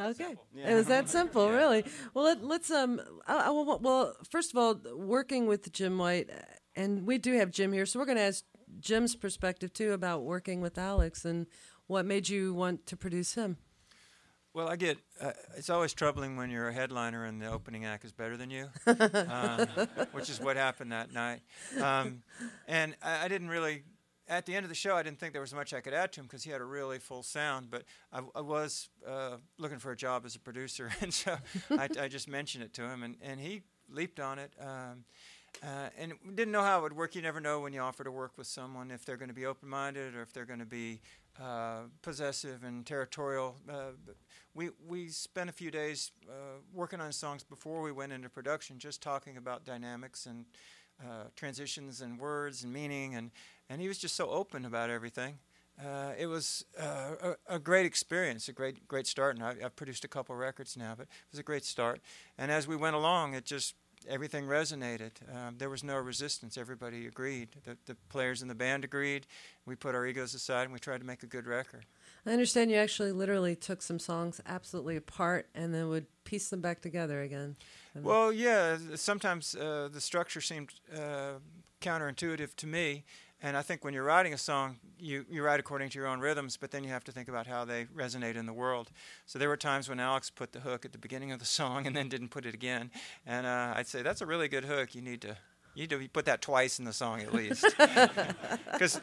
okay, 0.01 0.35
yeah. 0.53 0.71
it 0.71 0.75
was 0.75 0.87
that 0.87 1.09
simple, 1.09 1.47
yeah. 1.47 1.55
really. 1.55 1.85
Well, 2.13 2.35
let, 2.41 2.61
us 2.61 2.71
um. 2.71 3.01
I, 3.27 3.47
I, 3.47 3.49
well, 3.49 4.15
first 4.29 4.51
of 4.51 4.57
all, 4.57 4.79
working 4.95 5.47
with 5.47 5.71
Jim 5.71 5.97
White, 5.97 6.29
and 6.75 7.05
we 7.05 7.17
do 7.17 7.33
have 7.37 7.51
Jim 7.51 7.73
here, 7.73 7.85
so 7.85 7.99
we're 7.99 8.05
going 8.05 8.17
to 8.17 8.23
ask 8.23 8.43
Jim's 8.79 9.15
perspective 9.15 9.73
too 9.73 9.93
about 9.93 10.23
working 10.23 10.61
with 10.61 10.77
Alex 10.77 11.25
and 11.25 11.47
what 11.87 12.05
made 12.05 12.29
you 12.29 12.53
want 12.53 12.85
to 12.87 12.97
produce 12.97 13.35
him. 13.35 13.57
Well, 14.53 14.67
I 14.67 14.75
get 14.75 14.97
uh, 15.21 15.31
it's 15.55 15.69
always 15.69 15.93
troubling 15.93 16.35
when 16.35 16.49
you're 16.49 16.67
a 16.67 16.73
headliner 16.73 17.23
and 17.23 17.41
the 17.41 17.47
opening 17.47 17.85
act 17.85 18.03
is 18.03 18.11
better 18.11 18.35
than 18.35 18.49
you, 18.49 18.67
um, 18.85 19.67
which 20.11 20.29
is 20.29 20.41
what 20.41 20.57
happened 20.57 20.91
that 20.91 21.13
night. 21.13 21.39
Um, 21.81 22.23
and 22.67 22.95
I, 23.01 23.25
I, 23.25 23.27
didn't 23.29 23.47
really, 23.47 23.83
at 24.27 24.45
the 24.45 24.53
end 24.53 24.65
of 24.65 24.69
the 24.69 24.75
show, 24.75 24.95
I 24.97 25.03
didn't 25.03 25.19
think 25.19 25.31
there 25.31 25.41
was 25.41 25.53
much 25.53 25.73
I 25.73 25.79
could 25.79 25.93
add 25.93 26.11
to 26.13 26.19
him 26.19 26.25
because 26.25 26.43
he 26.43 26.51
had 26.51 26.59
a 26.59 26.65
really 26.65 26.99
full 26.99 27.23
sound. 27.23 27.71
But 27.71 27.85
I, 28.11 28.21
I 28.35 28.41
was 28.41 28.89
uh, 29.07 29.37
looking 29.57 29.79
for 29.79 29.91
a 29.91 29.95
job 29.95 30.25
as 30.25 30.35
a 30.35 30.39
producer, 30.39 30.91
and 31.01 31.13
so 31.13 31.37
I, 31.71 31.87
I, 31.97 32.07
just 32.09 32.27
mentioned 32.27 32.65
it 32.65 32.73
to 32.73 32.83
him, 32.83 33.03
and, 33.03 33.15
and 33.21 33.39
he 33.39 33.61
leaped 33.89 34.19
on 34.19 34.37
it. 34.37 34.51
Um, 34.59 35.05
uh, 35.63 35.89
and 35.97 36.13
didn't 36.33 36.51
know 36.51 36.63
how 36.63 36.79
it 36.79 36.81
would 36.81 36.95
work. 36.95 37.13
You 37.13 37.21
never 37.21 37.39
know 37.39 37.59
when 37.59 37.73
you 37.73 37.81
offer 37.81 38.03
to 38.03 38.11
work 38.11 38.37
with 38.37 38.47
someone 38.47 38.89
if 38.89 39.05
they're 39.05 39.17
going 39.17 39.29
to 39.29 39.35
be 39.35 39.45
open-minded 39.45 40.15
or 40.15 40.21
if 40.21 40.33
they're 40.33 40.45
going 40.45 40.59
to 40.59 40.65
be 40.65 41.01
uh, 41.39 41.81
possessive 42.01 42.63
and 42.63 42.85
territorial. 42.85 43.55
Uh, 43.69 43.91
we 44.53 44.69
we 44.87 45.07
spent 45.09 45.49
a 45.49 45.53
few 45.53 45.71
days 45.71 46.11
uh, 46.29 46.59
working 46.73 46.99
on 46.99 47.11
songs 47.11 47.43
before 47.43 47.81
we 47.81 47.91
went 47.91 48.11
into 48.11 48.29
production, 48.29 48.79
just 48.79 49.01
talking 49.01 49.37
about 49.37 49.65
dynamics 49.65 50.25
and 50.25 50.45
uh, 51.01 51.25
transitions 51.35 52.01
and 52.01 52.19
words 52.19 52.63
and 52.63 52.73
meaning, 52.73 53.15
and 53.15 53.31
and 53.69 53.81
he 53.81 53.87
was 53.87 53.97
just 53.97 54.15
so 54.15 54.29
open 54.29 54.65
about 54.65 54.89
everything. 54.89 55.39
Uh, 55.79 56.11
it 56.17 56.27
was 56.27 56.65
uh, 56.79 57.33
a, 57.47 57.55
a, 57.55 57.59
great 57.59 57.85
experience, 57.85 58.47
a 58.49 58.53
great 58.53 58.87
great 58.87 59.07
start, 59.07 59.35
and 59.35 59.45
I, 59.45 59.55
have 59.61 59.75
produced 59.75 60.03
a 60.03 60.07
couple 60.07 60.35
records 60.35 60.77
now, 60.77 60.93
but 60.95 61.03
it 61.03 61.31
was 61.31 61.39
a 61.39 61.43
great 61.43 61.63
start. 61.63 62.01
And 62.37 62.51
as 62.51 62.67
we 62.67 62.75
went 62.75 62.95
along, 62.95 63.33
it 63.33 63.45
just 63.45 63.73
everything 64.07 64.45
resonated. 64.45 65.11
Um, 65.33 65.55
there 65.57 65.69
was 65.69 65.83
no 65.83 65.97
resistance. 65.97 66.57
Everybody 66.57 67.07
agreed. 67.07 67.49
The, 67.63 67.77
the 67.85 67.95
players 68.09 68.41
in 68.41 68.47
the 68.47 68.55
band 68.55 68.83
agreed. 68.83 69.27
We 69.65 69.75
put 69.75 69.95
our 69.95 70.05
egos 70.05 70.33
aside 70.33 70.63
and 70.63 70.73
we 70.73 70.79
tried 70.79 70.99
to 70.99 71.05
make 71.05 71.23
a 71.23 71.27
good 71.27 71.47
record. 71.47 71.85
I 72.25 72.31
understand 72.31 72.69
you 72.69 72.77
actually 72.77 73.11
literally 73.11 73.55
took 73.55 73.81
some 73.81 73.99
songs 73.99 74.41
absolutely 74.45 74.95
apart 74.95 75.49
and 75.55 75.73
then 75.73 75.89
would 75.89 76.05
piece 76.23 76.49
them 76.49 76.61
back 76.61 76.81
together 76.81 77.21
again. 77.21 77.55
Well, 77.95 78.31
yeah. 78.31 78.77
Sometimes 78.95 79.55
uh, 79.55 79.89
the 79.91 80.01
structure 80.01 80.41
seemed 80.41 80.73
uh, 80.95 81.39
counterintuitive 81.81 82.55
to 82.55 82.67
me, 82.67 83.03
and 83.41 83.57
I 83.57 83.61
think 83.61 83.83
when 83.83 83.93
you're 83.93 84.03
writing 84.03 84.33
a 84.33 84.37
song, 84.37 84.77
you, 84.99 85.25
you 85.29 85.43
write 85.43 85.59
according 85.59 85.89
to 85.89 85.99
your 85.99 86.07
own 86.07 86.19
rhythms, 86.19 86.57
but 86.57 86.71
then 86.71 86.83
you 86.83 86.91
have 86.91 87.03
to 87.05 87.11
think 87.11 87.27
about 87.27 87.47
how 87.47 87.65
they 87.65 87.85
resonate 87.85 88.35
in 88.35 88.45
the 88.45 88.53
world. 88.53 88.91
So 89.25 89.39
there 89.39 89.49
were 89.49 89.57
times 89.57 89.89
when 89.89 89.99
Alex 89.99 90.29
put 90.29 90.51
the 90.51 90.59
hook 90.59 90.85
at 90.85 90.91
the 90.91 90.99
beginning 90.99 91.31
of 91.31 91.39
the 91.39 91.45
song 91.59 91.87
and 91.87 91.95
then 91.95 92.07
didn't 92.07 92.29
put 92.29 92.45
it 92.45 92.53
again. 92.53 92.91
And 93.25 93.47
uh, 93.47 93.73
I'd 93.75 93.87
say, 93.87 94.01
that's 94.01 94.21
a 94.21 94.25
really 94.25 94.47
good 94.47 94.65
hook. 94.65 94.93
You 94.93 95.01
need 95.01 95.21
to 95.21 95.37
you 95.73 95.83
need 95.83 95.89
to 95.91 96.09
put 96.09 96.25
that 96.25 96.41
twice 96.41 96.79
in 96.79 96.85
the 96.85 96.91
song 96.91 97.21
at 97.21 97.33
least, 97.33 97.63
because 98.71 98.99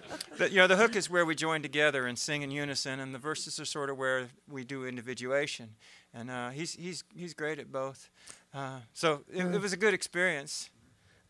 you 0.51 0.57
know 0.57 0.67
the 0.67 0.77
hook 0.77 0.97
is 0.97 1.09
where 1.09 1.25
we 1.25 1.35
join 1.35 1.63
together 1.63 2.07
and 2.07 2.19
sing 2.19 2.43
in 2.43 2.51
unison, 2.51 3.01
and 3.01 3.15
the 3.15 3.19
verses 3.19 3.59
are 3.59 3.65
sort 3.65 3.89
of 3.89 3.97
where 3.97 4.29
we 4.47 4.65
do 4.65 4.85
individuation. 4.85 5.77
And 6.13 6.31
uh, 6.31 6.51
he's 6.51 6.75
he's 6.75 7.05
he's 7.15 7.33
great 7.33 7.59
at 7.59 7.73
both. 7.73 8.11
Uh, 8.53 8.81
so 8.93 9.23
it, 9.33 9.45
it, 9.47 9.61
was 9.61 9.73
a 9.73 9.77
good 9.79 9.95
experience. 9.95 10.69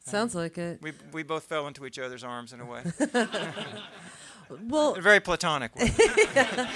Sounds 0.09 0.35
like 0.35 0.59
it. 0.59 0.81
We 0.83 0.93
we 1.13 1.23
both 1.23 1.45
fell 1.45 1.67
into 1.67 1.87
each 1.87 1.99
other's 1.99 2.25
arms 2.25 2.53
in 2.53 2.61
a 2.61 2.67
way. 2.67 2.83
well, 4.69 4.95
a 4.95 5.01
very 5.01 5.21
platonic 5.21 5.75
way. 5.77 5.93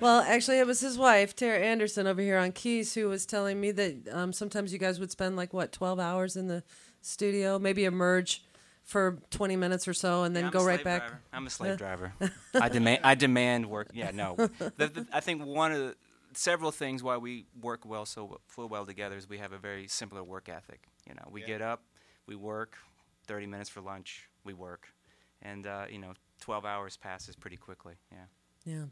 well, 0.00 0.20
actually, 0.20 0.58
it 0.58 0.66
was 0.66 0.80
his 0.80 0.96
wife, 0.96 1.34
Tara 1.34 1.58
Anderson, 1.58 2.06
over 2.06 2.20
here 2.20 2.38
on 2.38 2.52
keys, 2.52 2.94
who 2.94 3.08
was 3.08 3.26
telling 3.26 3.60
me 3.60 3.70
that 3.72 4.08
um, 4.12 4.32
sometimes 4.32 4.72
you 4.72 4.78
guys 4.78 5.00
would 5.00 5.10
spend 5.10 5.36
like 5.36 5.52
what 5.52 5.72
twelve 5.72 5.98
hours 5.98 6.36
in 6.36 6.48
the 6.48 6.62
studio, 7.00 7.58
maybe 7.58 7.84
emerge 7.84 8.42
for 8.84 9.18
20 9.30 9.56
minutes 9.56 9.88
or 9.88 9.94
so 9.94 10.24
and 10.24 10.36
then 10.36 10.44
yeah, 10.44 10.50
go 10.50 10.64
right 10.64 10.84
back. 10.84 11.00
Driver. 11.00 11.20
I'm 11.32 11.46
a 11.46 11.50
slave 11.50 11.78
driver. 11.78 12.12
I 12.54 12.68
demand 12.68 13.00
I 13.02 13.14
demand 13.14 13.66
work. 13.66 13.88
Yeah, 13.94 14.10
no. 14.12 14.36
The, 14.36 14.72
the, 14.76 15.06
I 15.10 15.20
think 15.20 15.42
one 15.42 15.72
of 15.72 15.78
the 15.78 15.96
several 16.36 16.70
things 16.70 17.02
why 17.02 17.16
we 17.16 17.46
work 17.60 17.84
well 17.84 18.06
so 18.06 18.40
full 18.46 18.68
well 18.68 18.86
together 18.86 19.16
is 19.16 19.28
we 19.28 19.38
have 19.38 19.52
a 19.52 19.58
very 19.58 19.88
similar 19.88 20.22
work 20.22 20.48
ethic. 20.48 20.88
You 21.08 21.14
know, 21.14 21.28
we 21.30 21.40
yeah. 21.42 21.46
get 21.46 21.62
up, 21.62 21.82
we 22.26 22.36
work, 22.36 22.76
30 23.26 23.46
minutes 23.46 23.70
for 23.70 23.80
lunch, 23.80 24.28
we 24.44 24.52
work, 24.52 24.88
and 25.42 25.66
uh, 25.66 25.86
you 25.90 25.98
know, 25.98 26.12
12 26.40 26.64
hours 26.64 26.96
passes 26.96 27.36
pretty 27.36 27.56
quickly. 27.56 27.94
Yeah. 28.12 28.24
Yeah. 28.66 28.84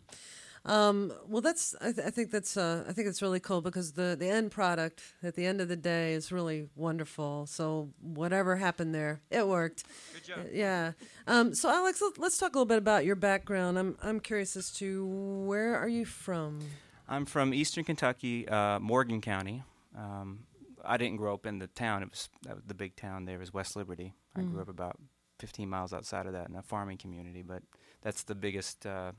Um, 0.65 1.13
well, 1.27 1.41
that's 1.41 1.75
I, 1.81 1.93
th- 1.93 2.07
I 2.07 2.11
think 2.11 2.31
that's 2.31 2.57
uh, 2.57 2.85
I 2.89 2.93
think 2.93 3.09
it's 3.09 3.21
really 3.21 3.41
cool 3.41 3.63
because 3.63 3.93
the 3.93 4.17
the 4.19 4.29
end 4.29 4.53
product 4.53 5.03
at 5.23 5.35
the 5.35 5.45
end 5.45 5.61
of 5.61 5.67
the 5.67 5.77
day 5.77 6.13
is 6.13 6.31
really 6.31 6.69
wonderful. 6.77 7.47
So 7.47 7.91
whatever 8.01 8.57
happened 8.57 8.95
there, 8.95 9.23
it 9.29 9.49
worked. 9.49 9.83
Good 10.15 10.25
job. 10.25 10.47
Yeah. 10.53 10.93
Um, 11.27 11.55
so 11.55 11.69
Alex, 11.69 12.01
let, 12.01 12.19
let's 12.19 12.39
talk 12.39 12.55
a 12.55 12.59
little 12.59 12.67
bit 12.67 12.79
about 12.79 13.05
your 13.05 13.17
background. 13.17 13.77
I'm 13.77 13.97
I'm 14.03 14.21
curious 14.21 14.55
as 14.57 14.71
to 14.75 15.05
where 15.05 15.77
are 15.77 15.89
you 15.89 16.05
from? 16.05 16.61
I'm 17.09 17.27
from 17.27 17.53
Eastern 17.53 17.83
Kentucky, 17.83 18.49
uh, 18.49 18.79
Morgan 18.79 19.21
County. 19.21 19.65
Um, 19.99 20.41
I 20.85 20.97
didn't 20.97 21.17
grow 21.17 21.35
up 21.35 21.47
in 21.47 21.59
the 21.59 21.67
town. 21.69 22.03
It 22.03 22.11
was, 22.11 22.29
that 22.43 22.55
was 22.57 22.65
the 22.67 22.75
big 22.75 22.97
town 22.97 23.25
there 23.25 23.39
was 23.39 23.53
West 23.53 23.77
Liberty. 23.77 24.15
I 24.37 24.41
Mm. 24.41 24.51
grew 24.53 24.63
up 24.63 24.69
about 24.69 24.97
15 25.39 25.69
miles 25.69 25.93
outside 25.93 26.27
of 26.27 26.33
that 26.33 26.49
in 26.49 26.57
a 26.57 26.63
farming 26.63 26.99
community, 26.99 27.43
but 27.43 27.63
that's 28.01 28.23
the 28.25 28.35
biggest 28.35 28.87
uh, 28.87 29.13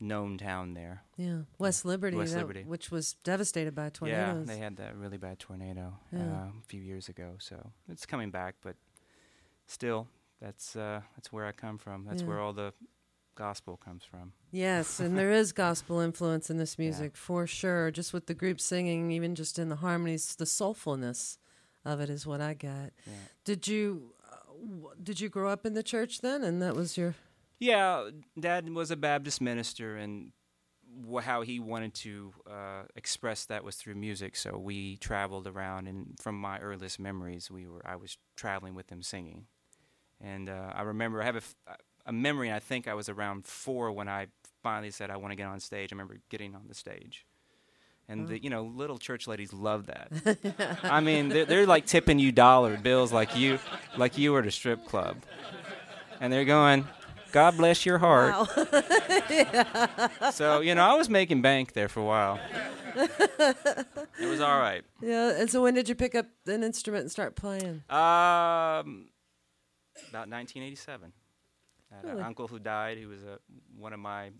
known 0.00 0.38
town 0.38 0.74
there. 0.74 1.02
Yeah, 1.16 1.42
West 1.58 1.84
Liberty, 1.84 2.16
West 2.16 2.32
that- 2.32 2.40
Liberty. 2.40 2.64
which 2.64 2.90
was 2.90 3.14
devastated 3.24 3.74
by 3.74 3.90
tornadoes. 3.90 4.46
Yeah, 4.48 4.54
they 4.54 4.58
had 4.60 4.76
that 4.76 4.96
really 4.96 5.18
bad 5.18 5.38
tornado 5.38 5.98
Yeah. 6.12 6.20
uh, 6.20 6.48
a 6.58 6.62
few 6.66 6.80
years 6.82 7.08
ago, 7.08 7.36
so 7.38 7.72
it's 7.88 8.06
coming 8.06 8.30
back. 8.30 8.56
But 8.62 8.76
still, 9.66 10.08
that's 10.40 10.74
uh, 10.76 11.02
that's 11.16 11.32
where 11.32 11.46
I 11.46 11.52
come 11.52 11.78
from. 11.78 12.04
That's 12.06 12.22
Yeah. 12.22 12.28
where 12.28 12.40
all 12.40 12.52
the 12.52 12.72
gospel 13.34 13.76
comes 13.76 14.04
from. 14.04 14.32
Yes, 14.50 15.00
and 15.00 15.16
there 15.16 15.30
is 15.32 15.52
gospel 15.52 16.00
influence 16.00 16.50
in 16.50 16.56
this 16.58 16.78
music 16.84 17.16
for 17.16 17.46
sure. 17.46 17.90
Just 17.90 18.12
with 18.12 18.26
the 18.26 18.34
group 18.34 18.60
singing, 18.60 19.10
even 19.10 19.34
just 19.34 19.58
in 19.58 19.68
the 19.68 19.76
harmonies, 19.76 20.34
the 20.36 20.44
soulfulness 20.46 21.38
of 21.84 22.00
it 22.00 22.10
is 22.10 22.26
what 22.26 22.40
I 22.40 22.54
got. 22.54 22.92
Yeah. 23.06 23.12
Did 23.44 23.66
you 23.68 24.14
uh, 24.30 24.36
w- 24.60 24.90
did 25.02 25.20
you 25.20 25.28
grow 25.28 25.50
up 25.50 25.64
in 25.64 25.74
the 25.74 25.82
church 25.82 26.20
then, 26.20 26.42
and 26.44 26.60
that 26.62 26.74
was 26.76 26.96
your 26.96 27.14
Yeah, 27.58 28.10
Dad 28.38 28.68
was 28.74 28.90
a 28.90 28.96
Baptist 28.96 29.40
minister, 29.40 29.96
and 29.96 30.32
wh- 31.10 31.22
how 31.22 31.42
he 31.42 31.58
wanted 31.60 31.94
to 31.94 32.32
uh, 32.50 32.82
express 32.96 33.46
that 33.46 33.64
was 33.64 33.76
through 33.76 33.94
music. 33.94 34.36
So 34.36 34.58
we 34.58 34.96
traveled 34.98 35.46
around, 35.46 35.86
and 35.86 36.18
from 36.20 36.38
my 36.38 36.58
earliest 36.58 36.98
memories, 36.98 37.50
we 37.50 37.66
were 37.66 37.82
I 37.86 37.96
was 37.96 38.18
traveling 38.36 38.74
with 38.74 38.90
him 38.90 39.02
singing, 39.02 39.46
and 40.20 40.48
uh, 40.50 40.72
I 40.74 40.82
remember 40.82 41.22
I 41.22 41.26
have 41.26 41.36
a, 41.36 41.38
f- 41.38 41.54
a 42.06 42.12
memory. 42.12 42.52
I 42.52 42.58
think 42.58 42.88
I 42.88 42.94
was 42.94 43.08
around 43.08 43.46
four 43.46 43.92
when 43.92 44.08
I 44.08 44.28
finally 44.62 44.90
said 44.90 45.10
I 45.10 45.16
want 45.16 45.32
to 45.32 45.36
get 45.36 45.46
on 45.46 45.60
stage. 45.60 45.92
I 45.92 45.94
remember 45.94 46.18
getting 46.28 46.54
on 46.54 46.62
the 46.68 46.74
stage. 46.74 47.26
And 48.08 48.26
the 48.26 48.42
you 48.42 48.50
know 48.50 48.64
little 48.64 48.98
church 48.98 49.28
ladies 49.28 49.52
love 49.52 49.86
that. 49.86 50.78
I 50.82 51.00
mean 51.00 51.28
they're, 51.28 51.44
they're 51.44 51.66
like 51.66 51.86
tipping 51.86 52.18
you 52.18 52.32
dollar 52.32 52.76
bills 52.76 53.12
like 53.12 53.36
you 53.36 53.60
like 53.96 54.18
you 54.18 54.32
were 54.32 54.40
at 54.40 54.46
a 54.48 54.50
strip 54.50 54.84
club, 54.86 55.18
and 56.20 56.32
they're 56.32 56.44
going, 56.44 56.88
God 57.30 57.56
bless 57.56 57.86
your 57.86 57.98
heart. 57.98 58.34
So, 60.32 60.60
you 60.60 60.74
know, 60.74 60.82
I 60.82 60.94
was 60.94 61.08
making 61.08 61.42
bank 61.42 61.72
there 61.72 61.88
for 61.88 62.00
a 62.00 62.04
while. 62.04 62.40
it 62.96 64.26
was 64.26 64.40
all 64.40 64.58
right. 64.58 64.82
yeah. 65.00 65.30
And 65.38 65.50
so 65.50 65.62
when 65.62 65.74
did 65.74 65.88
you 65.88 65.94
pick 65.94 66.14
up 66.14 66.26
an 66.46 66.62
instrument 66.62 67.02
and 67.02 67.10
start 67.10 67.36
playing? 67.36 67.82
Um, 67.88 69.08
about 70.08 70.28
1987. 70.28 71.12
I 71.92 71.96
had 71.96 72.04
Really? 72.04 72.20
an 72.20 72.26
uncle 72.26 72.48
who 72.48 72.58
died, 72.58 72.98
who 72.98 73.08
was 73.08 73.22
a, 73.22 73.38
one 73.76 73.92
of 73.92 74.00
my 74.00 74.30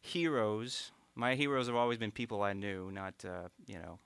heroes. 0.00 0.90
My 1.14 1.34
heroes 1.34 1.66
have 1.66 1.76
always 1.76 1.98
been 1.98 2.10
people 2.10 2.42
I 2.42 2.52
knew, 2.52 2.90
not, 2.90 3.14
uh, 3.24 3.48
you 3.66 3.78
know, 3.78 3.98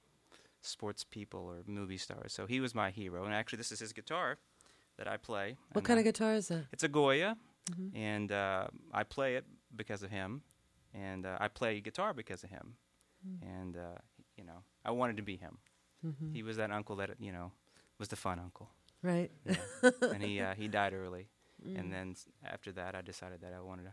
sports 0.60 1.04
people 1.04 1.40
or 1.46 1.62
movie 1.66 1.98
stars. 1.98 2.32
So 2.32 2.46
he 2.46 2.60
was 2.60 2.74
my 2.74 2.90
hero. 2.90 3.24
And 3.24 3.34
actually, 3.34 3.58
this 3.58 3.70
is 3.72 3.78
his 3.80 3.92
guitar 3.92 4.38
that 4.98 5.06
I 5.06 5.16
play. 5.16 5.56
What 5.72 5.84
kind 5.84 5.98
uh, 5.98 6.00
of 6.00 6.04
guitar 6.04 6.34
is 6.34 6.48
that? 6.48 6.64
It's 6.72 6.82
a 6.84 6.88
Goya, 6.88 7.36
Mm-hmm. 7.72 7.96
and 7.96 8.30
uh, 8.30 8.68
I 8.94 9.02
play 9.02 9.34
it 9.34 9.44
because 9.74 10.04
of 10.04 10.10
him, 10.12 10.42
and 10.94 11.26
uh, 11.26 11.36
I 11.40 11.48
play 11.48 11.80
guitar 11.80 12.14
because 12.14 12.44
of 12.44 12.50
him, 12.50 12.76
Mm. 13.26 13.42
and 13.60 13.76
uh, 13.76 13.98
you 14.36 14.44
know 14.44 14.62
I 14.84 14.92
wanted 14.92 15.16
to 15.16 15.24
be 15.24 15.36
him. 15.36 15.58
Mm-hmm. 16.06 16.30
He 16.32 16.44
was 16.44 16.58
that 16.58 16.70
uncle 16.70 16.94
that 16.96 17.10
you 17.18 17.32
know 17.32 17.50
was 17.98 18.06
the 18.06 18.14
fun 18.14 18.38
uncle, 18.38 18.70
Right. 19.02 19.32
yeah. 19.44 19.56
and 20.12 20.22
he 20.22 20.38
uh, 20.40 20.54
he 20.54 20.68
died 20.68 20.92
early, 20.92 21.26
Mm. 21.66 21.80
and 21.80 21.92
then 21.92 22.14
after 22.44 22.72
that 22.72 22.94
I 22.94 23.02
decided 23.02 23.40
that 23.42 23.52
I 23.56 23.60
wanted 23.60 23.84
to 23.84 23.92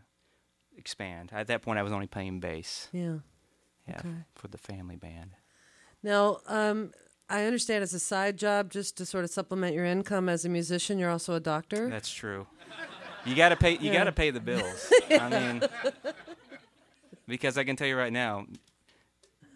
expand. 0.76 1.30
At 1.32 1.46
that 1.48 1.62
point 1.62 1.78
I 1.78 1.82
was 1.82 1.92
only 1.92 2.06
playing 2.06 2.40
bass, 2.40 2.88
Yeah. 2.92 3.18
yeah, 3.88 3.98
Okay. 3.98 4.14
for 4.34 4.48
the 4.48 4.58
family 4.58 4.96
band. 4.96 5.30
Now, 6.02 6.38
um, 6.46 6.92
I 7.30 7.44
understand 7.44 7.82
it's 7.82 7.94
a 7.94 7.98
side 8.00 8.36
job 8.36 8.70
just 8.70 8.96
to 8.98 9.06
sort 9.06 9.24
of 9.24 9.30
supplement 9.30 9.74
your 9.74 9.86
income 9.86 10.28
as 10.28 10.44
a 10.44 10.48
musician. 10.48 10.98
You're 10.98 11.10
also 11.10 11.34
a 11.34 11.40
doctor. 11.40 11.88
That's 11.88 12.10
true. 12.12 12.46
You 13.24 13.34
gotta 13.34 13.56
pay. 13.56 13.72
You 13.72 13.90
Yeah. 13.90 13.94
gotta 13.94 14.12
pay 14.12 14.30
the 14.30 14.40
bills. 14.40 14.92
I 15.10 15.28
mean, 15.30 15.62
because 17.26 17.56
I 17.56 17.64
can 17.64 17.76
tell 17.76 17.86
you 17.86 17.96
right 17.96 18.12
now, 18.12 18.46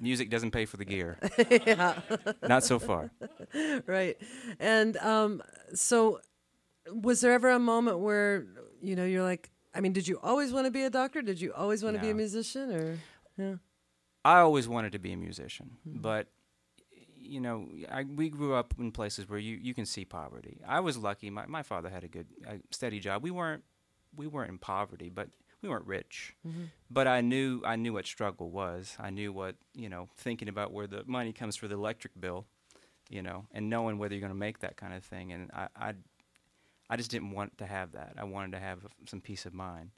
music 0.00 0.30
doesn't 0.30 0.52
pay 0.52 0.64
for 0.64 0.76
the 0.78 0.84
gear. 0.86 1.18
yeah. 1.50 2.00
Not 2.42 2.64
so 2.64 2.78
far. 2.78 3.10
right. 3.86 4.16
And 4.58 4.96
um, 4.98 5.42
so, 5.74 6.20
was 6.92 7.20
there 7.20 7.32
ever 7.32 7.50
a 7.50 7.58
moment 7.58 7.98
where 7.98 8.46
you 8.80 8.96
know 8.96 9.04
you're 9.04 9.22
like, 9.22 9.50
I 9.74 9.80
mean, 9.80 9.92
did 9.92 10.08
you 10.08 10.18
always 10.22 10.52
want 10.52 10.66
to 10.66 10.70
be 10.70 10.82
a 10.82 10.90
doctor? 10.90 11.22
Did 11.22 11.40
you 11.40 11.52
always 11.52 11.82
want 11.82 11.96
to 11.96 12.02
be 12.02 12.10
a 12.10 12.14
musician? 12.14 12.72
Or 12.72 12.98
yeah, 13.36 13.54
I 14.24 14.38
always 14.40 14.68
wanted 14.68 14.92
to 14.92 14.98
be 14.98 15.12
a 15.12 15.16
musician, 15.16 15.76
hmm. 15.84 15.98
but 16.00 16.28
you 17.16 17.40
know, 17.40 17.68
I, 17.90 18.04
we 18.04 18.30
grew 18.30 18.54
up 18.54 18.74
in 18.78 18.90
places 18.90 19.28
where 19.28 19.38
you, 19.38 19.58
you 19.60 19.74
can 19.74 19.84
see 19.84 20.04
poverty. 20.04 20.60
I 20.66 20.80
was 20.80 20.96
lucky; 20.96 21.30
my, 21.30 21.46
my 21.46 21.62
father 21.62 21.90
had 21.90 22.04
a 22.04 22.08
good, 22.08 22.26
a 22.46 22.56
steady 22.70 23.00
job. 23.00 23.22
We 23.22 23.30
weren't 23.30 23.64
we 24.16 24.26
weren't 24.26 24.50
in 24.50 24.58
poverty, 24.58 25.08
but 25.08 25.28
we 25.62 25.68
weren't 25.68 25.86
rich. 25.86 26.34
Mm-hmm. 26.46 26.64
But 26.90 27.06
I 27.06 27.20
knew 27.20 27.62
I 27.64 27.76
knew 27.76 27.92
what 27.92 28.06
struggle 28.06 28.50
was. 28.50 28.96
I 28.98 29.10
knew 29.10 29.32
what 29.32 29.56
you 29.74 29.88
know, 29.88 30.08
thinking 30.16 30.48
about 30.48 30.72
where 30.72 30.86
the 30.86 31.04
money 31.06 31.32
comes 31.32 31.56
for 31.56 31.68
the 31.68 31.74
electric 31.74 32.18
bill, 32.18 32.46
you 33.08 33.22
know, 33.22 33.46
and 33.52 33.68
knowing 33.68 33.98
whether 33.98 34.14
you're 34.14 34.20
going 34.20 34.32
to 34.32 34.38
make 34.38 34.60
that 34.60 34.76
kind 34.76 34.94
of 34.94 35.04
thing. 35.04 35.32
And 35.32 35.50
I, 35.52 35.68
I 35.76 35.94
I 36.90 36.96
just 36.96 37.10
didn't 37.10 37.32
want 37.32 37.58
to 37.58 37.66
have 37.66 37.92
that. 37.92 38.14
I 38.16 38.24
wanted 38.24 38.52
to 38.52 38.58
have 38.58 38.86
some 39.06 39.20
peace 39.20 39.46
of 39.46 39.54
mind. 39.54 39.90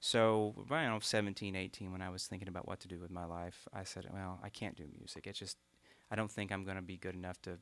So 0.00 0.54
around 0.68 1.02
17, 1.04 1.54
18, 1.54 1.92
when 1.92 2.02
I 2.02 2.10
was 2.10 2.26
thinking 2.26 2.48
about 2.48 2.66
what 2.66 2.80
to 2.80 2.88
do 2.88 2.98
with 2.98 3.10
my 3.10 3.24
life, 3.24 3.68
I 3.72 3.84
said, 3.84 4.06
"Well, 4.12 4.40
I 4.42 4.48
can't 4.48 4.76
do 4.76 4.84
music. 4.98 5.26
It's 5.26 5.38
just 5.38 5.58
I 6.10 6.16
don't 6.16 6.30
think 6.30 6.50
I'm 6.50 6.64
going 6.64 6.76
to 6.76 6.82
be 6.82 6.96
good 6.96 7.14
enough 7.14 7.40
to 7.42 7.58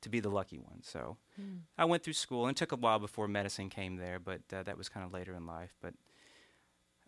to 0.00 0.08
be 0.08 0.18
the 0.18 0.30
lucky 0.30 0.58
one." 0.58 0.82
So 0.82 1.16
I 1.78 1.84
went 1.84 2.02
through 2.02 2.14
school, 2.14 2.46
and 2.46 2.56
it 2.56 2.58
took 2.58 2.72
a 2.72 2.76
while 2.76 2.98
before 2.98 3.28
medicine 3.28 3.68
came 3.70 3.96
there, 3.96 4.18
but 4.18 4.40
uh, 4.52 4.64
that 4.64 4.76
was 4.76 4.88
kind 4.88 5.06
of 5.06 5.12
later 5.12 5.34
in 5.34 5.46
life. 5.46 5.76
But 5.80 5.94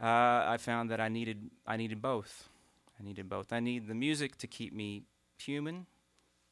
uh, 0.00 0.44
I 0.46 0.56
found 0.58 0.90
that 0.90 1.00
I 1.00 1.08
needed 1.08 1.50
I 1.66 1.76
needed 1.76 2.00
both. 2.00 2.48
I 3.00 3.02
needed 3.02 3.28
both. 3.28 3.52
I 3.52 3.58
need 3.58 3.88
the 3.88 3.94
music 3.94 4.36
to 4.38 4.46
keep 4.46 4.72
me 4.72 5.02
human, 5.38 5.86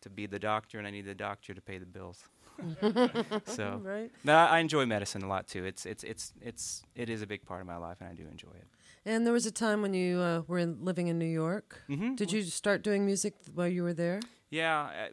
to 0.03 0.11
be 0.11 0.27
the 0.27 0.39
doctor, 0.39 0.79
and 0.79 0.87
I 0.87 0.91
need 0.91 1.07
the 1.07 1.15
doctor 1.15 1.55
to 1.55 1.61
pay 1.61 1.79
the 1.79 1.87
bills. 1.87 2.23
so 3.45 3.81
right. 3.85 4.11
but 4.25 4.35
I, 4.35 4.47
I 4.47 4.59
enjoy 4.59 4.85
medicine 4.85 5.23
a 5.23 5.29
lot 5.29 5.47
too. 5.47 5.65
It's 5.65 5.87
it's 5.87 6.03
it's 6.03 6.33
it's 6.41 6.83
it 6.97 7.09
is 7.09 7.23
a 7.23 7.27
big 7.27 7.45
part 7.45 7.61
of 7.61 7.67
my 7.67 7.77
life, 7.77 7.99
and 8.01 8.09
I 8.09 8.15
do 8.15 8.27
enjoy 8.29 8.51
it. 8.51 8.67
And 9.05 9.25
there 9.25 9.33
was 9.33 9.47
a 9.47 9.53
time 9.53 9.81
when 9.81 9.95
you 9.95 10.19
uh, 10.19 10.43
were 10.47 10.59
in, 10.59 10.85
living 10.85 11.07
in 11.07 11.19
New 11.19 11.25
York. 11.25 11.83
Mm-hmm. 11.89 12.17
Did 12.17 12.33
you 12.33 12.43
start 12.43 12.83
doing 12.83 13.07
music 13.07 13.35
while 13.55 13.69
you 13.69 13.83
were 13.83 13.95
there? 13.95 14.21
Yeah, 14.51 14.77
I, 14.77 15.09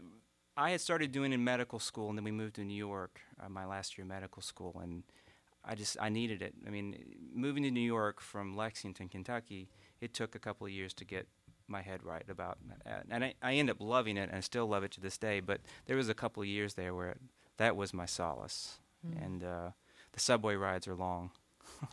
I 0.57 0.71
had 0.71 0.81
started 0.81 1.11
doing 1.11 1.31
it 1.31 1.35
in 1.35 1.43
medical 1.43 1.79
school, 1.79 2.09
and 2.09 2.17
then 2.17 2.23
we 2.23 2.31
moved 2.31 2.55
to 2.55 2.63
New 2.63 2.73
York, 2.73 3.21
uh, 3.39 3.47
my 3.47 3.65
last 3.65 3.97
year 3.97 4.03
of 4.03 4.09
medical 4.09 4.41
school, 4.41 4.79
and 4.81 5.03
I 5.63 5.75
just 5.75 5.97
I 5.99 6.09
needed 6.09 6.41
it. 6.41 6.53
I 6.65 6.69
mean, 6.69 6.95
moving 7.33 7.63
to 7.63 7.71
New 7.71 7.79
York 7.79 8.21
from 8.21 8.55
Lexington, 8.55 9.09
Kentucky, 9.09 9.69
it 10.01 10.13
took 10.13 10.35
a 10.35 10.39
couple 10.39 10.65
of 10.65 10.71
years 10.71 10.93
to 10.95 11.05
get 11.05 11.27
my 11.67 11.81
head 11.81 12.03
right 12.03 12.23
about, 12.29 12.57
and 13.09 13.23
I, 13.23 13.33
I 13.41 13.53
ended 13.53 13.75
up 13.75 13.81
loving 13.81 14.17
it, 14.17 14.29
and 14.29 14.37
I 14.37 14.41
still 14.41 14.67
love 14.67 14.83
it 14.83 14.91
to 14.91 15.01
this 15.01 15.17
day. 15.17 15.39
But 15.39 15.61
there 15.85 15.97
was 15.97 16.09
a 16.09 16.13
couple 16.13 16.43
of 16.43 16.47
years 16.47 16.73
there 16.75 16.93
where 16.93 17.17
that 17.57 17.75
was 17.75 17.93
my 17.93 18.05
solace, 18.05 18.79
and 19.21 19.43
uh, 19.43 19.69
the 20.13 20.19
subway 20.19 20.55
rides 20.55 20.87
are 20.87 20.95
long. 20.95 21.31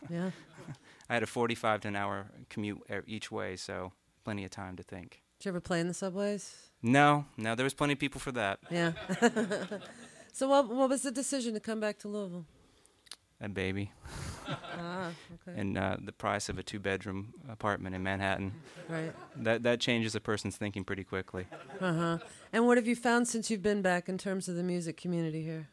Yeah. 0.09 0.31
I 1.09 1.13
had 1.15 1.23
a 1.23 1.27
45 1.27 1.81
to 1.81 1.87
an 1.89 1.95
hour 1.95 2.27
commute 2.49 2.81
each 3.07 3.31
way, 3.31 3.55
so 3.55 3.91
plenty 4.23 4.45
of 4.45 4.51
time 4.51 4.75
to 4.77 4.83
think. 4.83 5.21
Did 5.39 5.45
you 5.45 5.49
ever 5.49 5.59
play 5.59 5.79
in 5.79 5.87
the 5.87 5.93
subways? 5.93 6.55
No, 6.81 7.25
no, 7.37 7.55
there 7.55 7.63
was 7.63 7.73
plenty 7.73 7.93
of 7.93 7.99
people 7.99 8.21
for 8.21 8.31
that. 8.33 8.59
Yeah. 8.69 8.93
so 10.33 10.47
what 10.47 10.69
what 10.69 10.89
was 10.89 11.01
the 11.01 11.11
decision 11.11 11.53
to 11.53 11.59
come 11.59 11.79
back 11.79 11.99
to 11.99 12.07
Louisville? 12.07 12.45
A 13.41 13.49
baby. 13.49 13.91
Ah, 14.47 15.09
okay. 15.47 15.59
and 15.59 15.77
uh, 15.77 15.97
the 16.03 16.11
price 16.11 16.49
of 16.49 16.57
a 16.57 16.63
two-bedroom 16.63 17.33
apartment 17.49 17.95
in 17.95 18.03
Manhattan. 18.03 18.53
Right. 18.89 19.13
That 19.37 19.63
that 19.63 19.79
changes 19.79 20.15
a 20.15 20.19
person's 20.19 20.57
thinking 20.57 20.83
pretty 20.83 21.03
quickly. 21.03 21.47
Uh 21.79 21.93
huh. 21.93 22.17
And 22.51 22.65
what 22.67 22.77
have 22.77 22.87
you 22.87 22.95
found 22.95 23.27
since 23.27 23.49
you've 23.49 23.61
been 23.63 23.81
back 23.81 24.09
in 24.09 24.17
terms 24.17 24.47
of 24.47 24.55
the 24.55 24.63
music 24.63 24.97
community 24.97 25.43
here? 25.43 25.67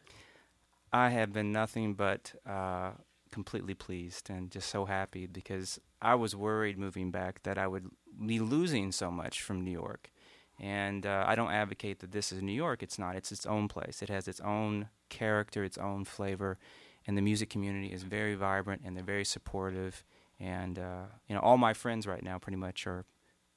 I 0.93 1.09
have 1.09 1.31
been 1.31 1.51
nothing 1.51 1.93
but 1.93 2.33
uh, 2.45 2.91
completely 3.31 3.73
pleased 3.73 4.29
and 4.29 4.51
just 4.51 4.69
so 4.69 4.85
happy 4.85 5.25
because 5.25 5.79
I 6.01 6.15
was 6.15 6.35
worried 6.35 6.77
moving 6.77 7.11
back 7.11 7.43
that 7.43 7.57
I 7.57 7.67
would 7.67 7.89
be 8.25 8.39
losing 8.39 8.91
so 8.91 9.09
much 9.09 9.41
from 9.41 9.63
New 9.63 9.71
York. 9.71 10.11
And 10.59 11.05
uh, 11.05 11.23
I 11.25 11.33
don't 11.35 11.51
advocate 11.51 11.99
that 11.99 12.11
this 12.11 12.31
is 12.31 12.41
New 12.41 12.51
York. 12.51 12.83
It's 12.83 12.99
not. 12.99 13.15
It's 13.15 13.31
its 13.31 13.45
own 13.45 13.67
place. 13.67 14.03
It 14.03 14.09
has 14.09 14.27
its 14.27 14.39
own 14.41 14.89
character, 15.09 15.63
its 15.63 15.77
own 15.77 16.05
flavor, 16.05 16.59
and 17.07 17.17
the 17.17 17.21
music 17.21 17.49
community 17.49 17.87
is 17.87 18.03
very 18.03 18.35
vibrant 18.35 18.81
and 18.85 18.95
they're 18.95 19.03
very 19.03 19.25
supportive. 19.25 20.03
And 20.39 20.79
uh, 20.79 21.03
you 21.27 21.35
know, 21.35 21.41
all 21.41 21.57
my 21.57 21.73
friends 21.73 22.07
right 22.07 22.23
now 22.23 22.37
pretty 22.39 22.57
much 22.57 22.87
are 22.87 23.05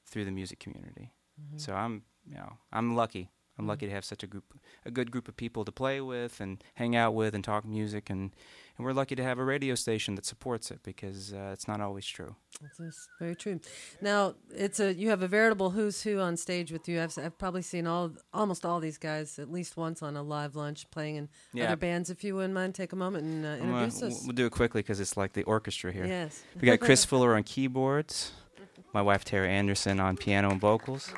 through 0.07 0.24
the 0.24 0.30
music 0.30 0.59
community. 0.61 1.12
So 1.57 1.74
I'm, 1.74 2.03
you 2.28 2.36
know, 2.36 2.55
I'm 2.72 2.95
lucky. 2.95 3.30
I'm 3.59 3.66
lucky 3.68 3.86
to 3.86 3.92
have 3.92 4.05
such 4.05 4.22
a 4.22 4.26
group, 4.26 4.44
a 4.84 4.90
good 4.90 5.11
group 5.12 5.28
of 5.28 5.36
people 5.36 5.64
to 5.64 5.70
play 5.72 6.00
with 6.00 6.40
and 6.40 6.62
hang 6.74 6.96
out 6.96 7.14
with 7.14 7.34
and 7.34 7.44
talk 7.44 7.64
music, 7.64 8.11
and 8.11 8.32
and 8.76 8.84
we're 8.84 8.92
lucky 8.92 9.14
to 9.14 9.22
have 9.22 9.38
a 9.38 9.44
radio 9.44 9.76
station 9.76 10.16
that 10.16 10.26
supports 10.26 10.72
it 10.72 10.82
because 10.82 11.32
uh, 11.32 11.50
it's 11.52 11.68
not 11.68 11.80
always 11.80 12.05
true. 12.05 12.34
That's 12.61 13.09
very 13.20 13.36
true. 13.36 13.61
Now 14.00 14.34
it's 14.50 14.80
a 14.80 14.92
you 14.92 15.11
have 15.11 15.22
a 15.22 15.28
veritable 15.28 15.70
who's 15.70 16.02
who 16.02 16.18
on 16.18 16.36
stage 16.36 16.72
with 16.72 16.88
you. 16.88 17.00
I've, 17.00 17.16
I've 17.16 17.38
probably 17.38 17.62
seen 17.62 17.86
all 17.86 18.11
almost 18.32 18.66
all 18.66 18.80
these 18.80 18.98
guys 18.98 19.38
at 19.38 19.52
least 19.52 19.76
once 19.76 20.02
on 20.02 20.16
a 20.16 20.22
live 20.22 20.57
lunch 20.57 20.90
playing 20.90 21.14
in 21.16 21.28
Yeah. 21.52 21.66
other 21.66 21.76
bands. 21.76 22.11
If 22.11 22.24
you 22.24 22.34
wouldn't 22.34 22.55
mind, 22.55 22.74
take 22.74 22.92
a 22.92 22.96
moment 22.96 23.24
and 23.24 23.46
uh, 23.46 23.64
introduce 23.64 24.02
us. 24.02 24.22
We'll 24.24 24.32
do 24.34 24.46
it 24.46 24.52
quickly 24.52 24.82
because 24.82 24.98
it's 24.98 25.16
like 25.16 25.32
the 25.34 25.44
orchestra 25.44 25.92
here. 25.92 26.07
Yes. 26.07 26.42
We 26.61 26.66
got 26.66 26.80
Chris 26.80 27.05
Fuller 27.09 27.36
on 27.36 27.44
keyboards, 27.44 28.32
my 28.92 29.02
wife 29.02 29.24
Tara 29.24 29.48
Anderson 29.48 30.00
on 30.00 30.16
piano 30.16 30.50
and 30.50 30.61
vocals, 30.61 31.12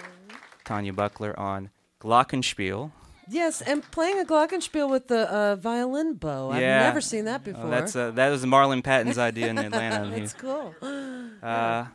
Tanya 0.66 0.92
Buckler 0.92 1.38
on 1.40 1.70
glockenspiel. 2.06 2.92
Yes, 3.28 3.60
and 3.60 3.82
playing 3.90 4.20
a 4.20 4.24
glockenspiel 4.24 4.88
with 4.88 5.08
the 5.08 5.28
uh, 5.32 5.56
violin 5.56 6.14
bow. 6.14 6.50
I've 6.52 6.60
Yeah. 6.62 6.78
never 6.84 7.00
seen 7.00 7.24
that 7.24 7.40
Oh, 7.42 7.44
before. 7.52 7.70
that's 7.70 7.96
uh, 7.96 8.12
that 8.12 8.28
was 8.30 8.44
Marlon 8.44 8.84
Patton's 8.84 9.18
idea 9.18 9.48
in 9.48 9.58
Atlanta. 9.66 10.08
He- 10.14 10.20
That's 10.20 10.32
cool. 10.34 10.74
Uh, 11.42 11.86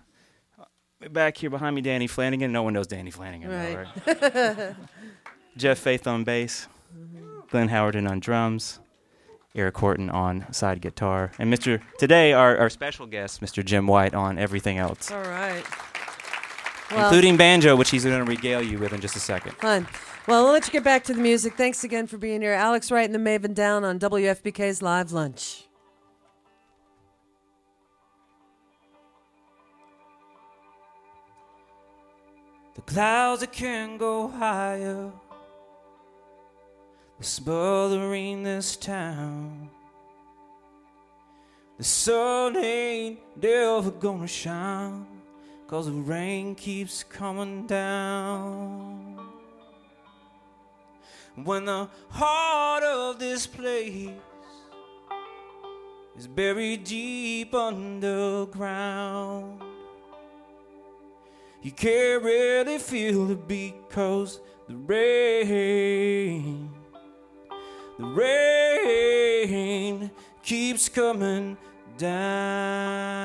back 1.10 1.38
here 1.38 1.50
behind 1.50 1.74
me, 1.76 1.82
Danny 1.82 2.08
Flanagan. 2.08 2.52
No 2.52 2.64
one 2.64 2.74
knows 2.74 2.88
Danny 2.88 3.12
Flanagan, 3.12 3.50
though, 3.50 3.86
Right. 4.06 4.24
right? 4.24 4.76
Jeff 5.58 5.80
Faith 5.80 6.06
on 6.08 6.24
bass, 6.26 6.68
Glenn 7.50 7.70
Howerton 7.70 8.10
on 8.10 8.20
drums, 8.20 8.80
Eric 9.56 9.78
Horton 9.78 10.10
on 10.10 10.52
side 10.54 10.82
guitar, 10.82 11.32
and 11.40 11.54
Mr. 11.54 11.82
Today, 11.98 12.34
our, 12.34 12.58
our 12.58 12.70
special 12.70 13.06
guest, 13.06 13.42
Mr. 13.42 13.64
Jim 13.64 13.88
White, 13.88 14.14
on 14.14 14.38
everything 14.38 14.78
else, 14.78 15.12
All 15.12 15.22
right. 15.22 15.64
Well, 16.92 17.06
including 17.06 17.38
banjo, 17.38 17.76
which 17.76 17.90
he's 17.90 18.04
going 18.04 18.24
to 18.24 18.30
regale 18.30 18.62
you 18.62 18.78
with 18.80 18.94
in 18.94 19.02
just 19.02 19.16
a 19.16 19.20
second. 19.20 19.54
fun. 19.54 19.88
Well, 20.28 20.44
we'll 20.44 20.54
let 20.54 20.68
you 20.68 20.72
get 20.74 20.84
back 20.84 21.04
to 21.06 21.14
the 21.14 21.22
music. 21.22 21.56
Thanks 21.56 21.84
again 21.84 22.06
for 22.06 22.18
being 22.18 22.42
here. 22.42 22.54
Alex 22.54 22.92
Wright 22.92 23.10
and 23.10 23.16
the 23.16 23.20
Maven 23.20 23.56
Down 23.56 23.84
on 23.84 23.98
WFPK's 24.00 24.82
Live 24.82 25.12
Lunch. 25.12 25.64
The 32.76 32.82
clouds 32.82 33.42
that 33.42 33.52
can 33.52 33.98
go 33.98 34.28
higher, 34.28 35.12
they're 37.18 37.22
smothering 37.22 38.44
this 38.44 38.76
town. 38.76 39.70
The 41.78 41.84
sun 41.84 42.58
ain't 42.58 43.20
never 43.42 43.92
gonna 43.92 44.28
shine, 44.28 45.06
cause 45.72 45.86
the 45.86 45.94
rain 45.94 46.54
keeps 46.54 47.02
coming 47.02 47.66
down. 47.66 49.18
When 51.42 51.64
the 51.64 51.88
heart 52.10 52.84
of 52.84 53.20
this 53.20 53.48
place 53.48 54.10
is 56.18 56.28
buried 56.28 56.84
deep 56.84 57.56
underground. 57.56 58.02
You 61.62 61.72
can't 61.72 62.22
really 62.22 62.78
feel 62.78 63.34
beat 63.36 63.90
cause 63.90 64.42
the 64.68 64.76
rain, 64.76 66.70
the 67.98 68.06
rain 68.84 70.12
keeps 70.44 70.90
coming 70.90 71.56
down. 71.98 73.22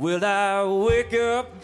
Will 0.00 0.24
I 0.24 0.64
wake 0.64 1.12
up 1.12 1.54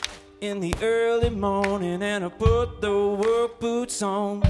in 0.43 0.61
the 0.61 0.75
early 0.83 1.31
morning 1.31 2.03
and 2.03 2.23
I 2.23 2.29
put 2.29 2.83
the 2.83 2.95
work 2.95 3.59
boots 3.59 4.03
on? 4.03 4.43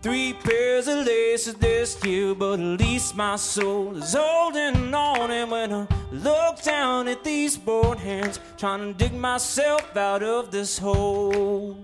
Three 0.00 0.32
pairs 0.32 0.88
of 0.88 1.04
laces 1.04 1.56
this 1.56 2.02
year, 2.02 2.34
but 2.34 2.58
at 2.58 2.80
least 2.80 3.14
my 3.14 3.36
soul 3.36 3.94
is 3.94 4.14
holding 4.14 4.94
on. 4.94 5.30
And 5.30 5.50
when 5.50 5.74
I 5.74 5.86
look 6.12 6.62
down 6.62 7.08
at 7.08 7.22
these 7.24 7.58
bored 7.58 7.98
hands, 7.98 8.40
trying 8.56 8.94
to 8.94 8.94
dig 8.94 9.12
myself 9.12 9.94
out 9.94 10.22
of 10.22 10.50
this 10.50 10.78
hole. 10.78 11.76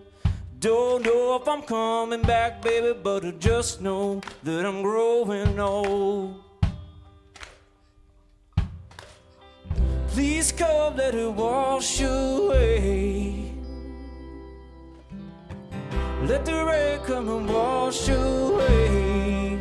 Don't 0.59 1.04
know 1.04 1.36
if 1.36 1.46
I'm 1.46 1.61
coming 1.61 2.22
back, 2.22 2.62
baby, 2.62 2.98
but 2.98 3.26
I 3.26 3.32
just 3.32 3.82
know 3.82 4.22
that 4.42 4.64
I'm 4.64 4.80
growing 4.80 5.61
old. 5.61 6.45
Please 10.17 10.51
come, 10.51 10.97
let 10.97 11.14
it 11.14 11.31
wash 11.31 12.01
away. 12.01 13.53
Let 16.23 16.43
the 16.47 16.64
rain 16.64 17.01
come 17.05 17.29
and 17.29 17.47
wash 17.47 18.09
away 18.09 19.61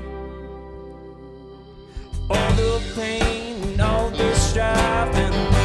all 2.29 2.51
the 2.53 2.81
pain 2.95 3.63
and 3.63 3.81
all 3.81 4.09
the 4.11 4.33
strife 4.35 5.13
and 5.13 5.64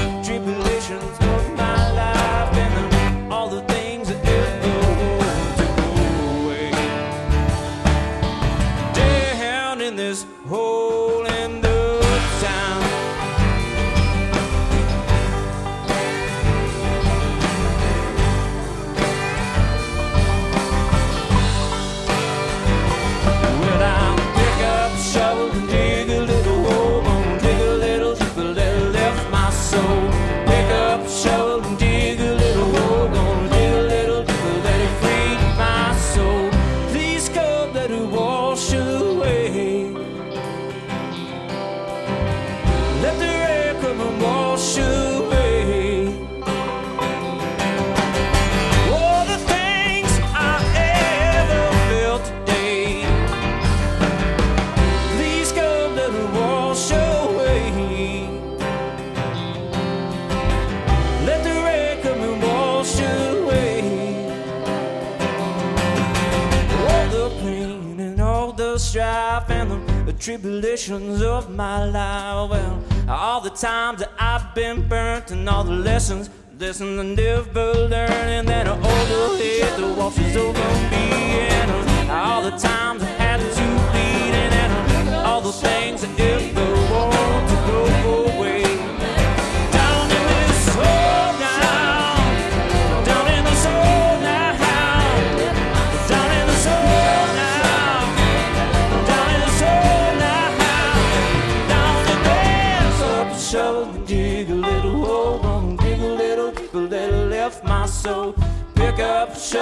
of 70.65 71.51
my 71.51 71.85
life. 71.85 72.51
Well, 72.51 72.85
all 73.09 73.41
the 73.41 73.51
times 73.51 74.01
that 74.01 74.11
I've 74.19 74.55
been 74.55 74.89
burnt 74.89 75.31
and 75.31 75.49
all 75.49 75.65
the 75.65 75.73
lessons, 75.73 76.29
lessons 76.59 76.99
I 76.99 77.03
never 77.03 77.73
learned. 77.75 78.13
And 78.13 78.49
then 78.49 78.69
all 78.69 78.77
the 78.77 79.37
hate 79.39 79.61
that 79.61 79.97
washes 79.97 80.37
over 80.37 80.59
me. 80.91 81.11
And 81.59 82.11
all 82.11 82.43
the 82.43 82.51
times 82.51 83.03
I 83.03 83.07
had 83.07 83.41
to 83.41 83.47
bleed. 83.91 84.35
And 84.35 85.15
all 85.27 85.41
the 85.41 85.53
things 85.53 86.03
that 86.03 86.21
ever 86.21 86.30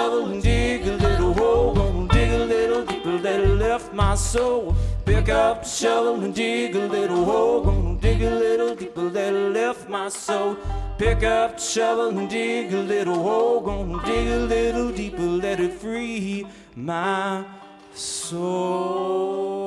shovel 0.09 0.33
and 0.33 0.43
dig 0.43 0.87
a 0.87 0.97
little 0.97 1.35
hole. 1.35 1.75
Gonna 1.75 2.09
dig 2.09 2.31
a 2.31 2.45
little 2.45 2.85
deeper 2.85 3.19
that 3.19 3.47
left 3.65 3.93
my 3.93 4.15
soul. 4.15 4.75
Pick 5.05 5.29
up 5.29 5.65
the 5.65 5.69
shovel 5.69 6.25
and 6.25 6.35
dig 6.35 6.75
a 6.77 6.87
little 6.87 7.25
hole. 7.25 7.63
Gonna 7.63 8.01
dig 8.01 8.23
a 8.23 8.31
little 8.31 8.75
deeper 8.75 9.11
that 9.11 9.33
left 9.33 9.89
my 9.89 10.09
soul. 10.09 10.57
Pick 10.97 11.23
up 11.25 11.57
the 11.59 11.63
shovel 11.63 12.19
and 12.19 12.31
dig 12.31 12.73
a 12.73 12.81
little 12.81 13.23
hole. 13.23 13.61
Gonna 13.61 14.03
dig 14.07 14.29
a 14.29 14.39
little 14.39 14.91
deeper, 14.93 15.29
let 15.45 15.61
it 15.61 15.75
free 15.75 16.47
my 16.75 17.45
soul. 17.95 19.59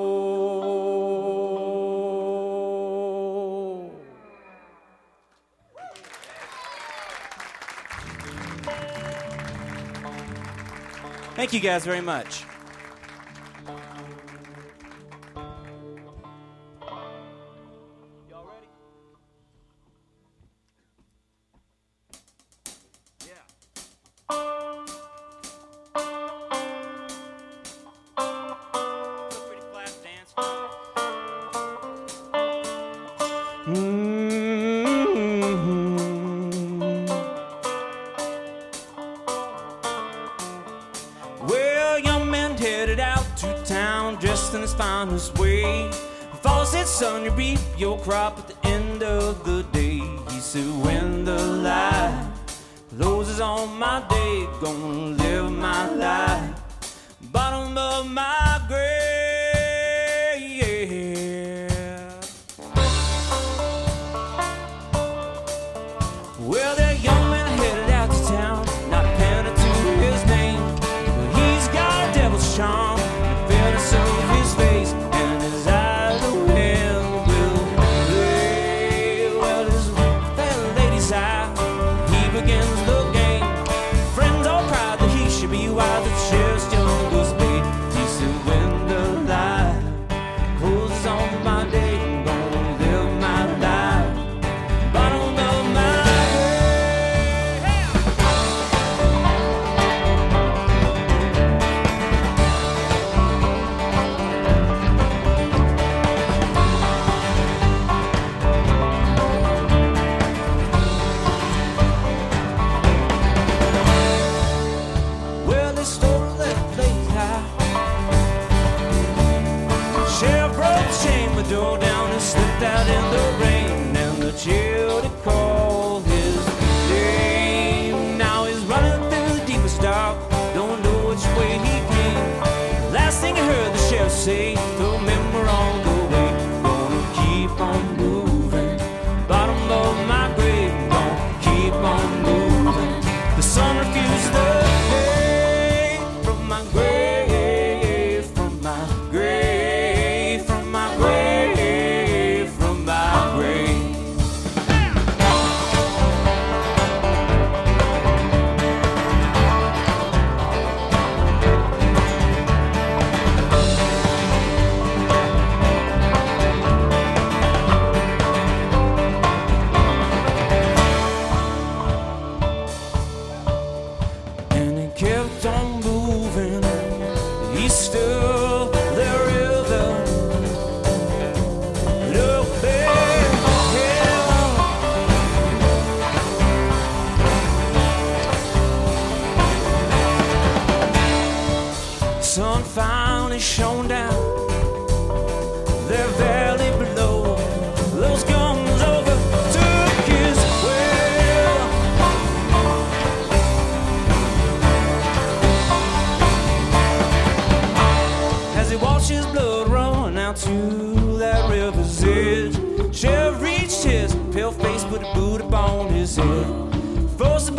Thank 11.36 11.54
you 11.54 11.60
guys 11.60 11.86
very 11.86 12.02
much. 12.02 12.44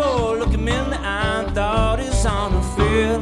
boy, 0.03 0.39
look 0.39 0.51
him 0.51 0.69
in 0.69 0.91
the 0.91 1.01
eye, 1.01 1.43
and 1.45 1.55
thought 1.55 1.99
his 1.99 2.27
honor 2.27 2.63
fair. 2.77 3.19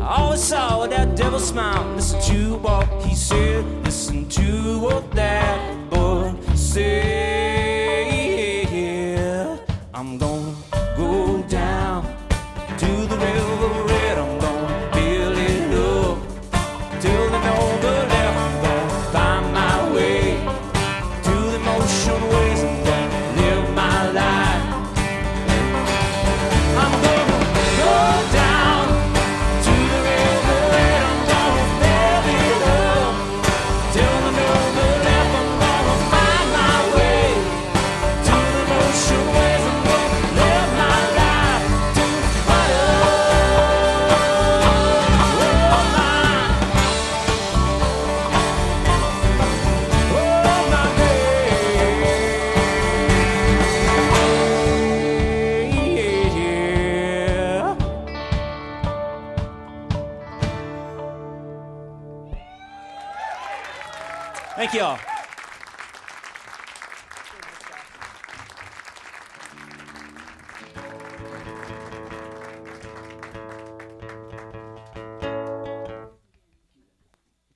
I 0.00 0.22
always 0.22 0.42
saw 0.42 0.86
that 0.86 1.16
devil 1.16 1.40
smile. 1.40 1.84
Listen 1.94 2.20
to 2.32 2.56
what 2.56 2.86
he 3.04 3.14
said. 3.14 3.64
Listen 3.84 4.28
to 4.28 4.78
what 4.80 5.10
that 5.12 5.90
boy 5.90 6.34
said. 6.54 7.13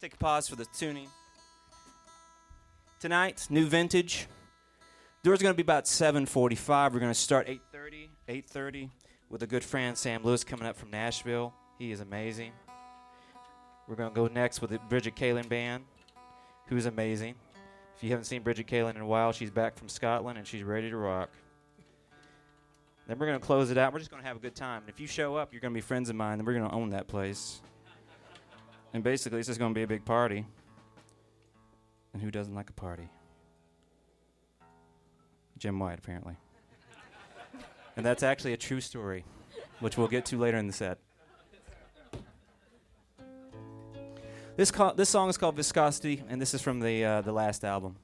Take 0.09 0.15
a 0.15 0.17
pause 0.17 0.49
for 0.49 0.57
the 0.57 0.65
tuning. 0.65 1.07
Tonight, 2.99 3.47
new 3.51 3.67
vintage. 3.67 4.27
Doors 5.23 5.43
going 5.43 5.53
to 5.53 5.55
be 5.55 5.61
about 5.61 5.85
7:45. 5.85 6.95
We're 6.95 6.99
going 6.99 7.13
to 7.13 7.15
start 7.15 7.47
8:30. 7.47 8.09
8:30 8.27 8.91
with 9.29 9.43
a 9.43 9.47
good 9.47 9.63
friend 9.63 9.99
Sam 9.99 10.25
Lewis 10.25 10.45
coming 10.45 10.67
up 10.67 10.77
from 10.77 10.91
Nashville. 10.91 11.53
He 11.79 11.93
is 11.93 12.01
amazing. 12.01 12.53
We're 13.87 13.97
going 13.97 14.09
to 14.09 14.15
go 14.15 14.29
next 14.29 14.63
with 14.63 14.71
the 14.71 14.79
Bridget 14.79 15.15
Kalen 15.15 15.47
band, 15.47 15.85
who's 16.69 16.87
amazing. 16.87 17.35
If 17.95 18.03
you 18.03 18.09
haven't 18.09 18.25
seen 18.25 18.41
Bridget 18.41 18.67
Kalen 18.67 18.95
in 18.95 19.03
a 19.03 19.07
while, 19.07 19.33
she's 19.33 19.51
back 19.51 19.77
from 19.77 19.91
Scotland 19.91 20.39
and 20.39 20.47
she's 20.47 20.63
ready 20.63 20.89
to 20.89 20.97
rock. 20.97 21.29
Then 23.07 23.19
we're 23.19 23.27
going 23.27 23.39
to 23.39 23.47
close 23.47 23.71
it 23.71 23.77
out. 23.77 23.93
We're 23.93 23.99
just 23.99 24.11
going 24.11 24.23
to 24.23 24.27
have 24.27 24.39
a 24.39 24.41
good 24.41 24.57
time. 24.57 24.85
And 24.85 24.89
If 24.89 25.01
you 25.01 25.07
show 25.07 25.37
up, 25.37 25.53
you're 25.53 25.61
going 25.61 25.75
to 25.75 25.77
be 25.77 25.83
friends 25.83 26.09
of 26.09 26.17
mine, 26.17 26.39
and 26.39 26.47
we're 26.47 26.55
going 26.55 26.67
to 26.67 26.75
own 26.75 26.89
that 26.91 27.09
place. 27.09 27.61
And 28.93 29.03
basically, 29.03 29.39
it's 29.39 29.49
just 29.49 29.59
going 29.59 29.73
to 29.73 29.79
be 29.79 29.83
a 29.83 29.87
big 29.87 30.05
party. 30.05 30.47
And 32.13 32.23
who 32.23 32.31
doesn't 32.31 32.55
like 32.55 32.71
a 32.71 32.73
party? 32.73 33.09
Jim 35.59 35.79
White, 35.79 35.99
apparently. 35.99 36.37
and 37.97 38.05
that's 38.05 38.23
actually 38.23 38.53
a 38.53 38.57
true 38.57 38.81
story, 38.81 39.25
which 39.81 39.99
we'll 39.99 40.09
get 40.09 40.25
to 40.27 40.39
later 40.39 40.57
in 40.57 40.67
the 40.67 40.73
set. 40.73 40.99
This, 44.57 44.71
call, 44.71 44.95
this 44.95 45.09
song 45.09 45.29
is 45.29 45.37
called 45.37 45.55
Viscosity, 45.55 46.25
and 46.29 46.41
this 46.41 46.53
is 46.53 46.61
from 46.61 46.81
the, 46.81 47.05
uh, 47.05 47.21
the 47.21 47.31
last 47.33 47.65
album. 47.65 47.97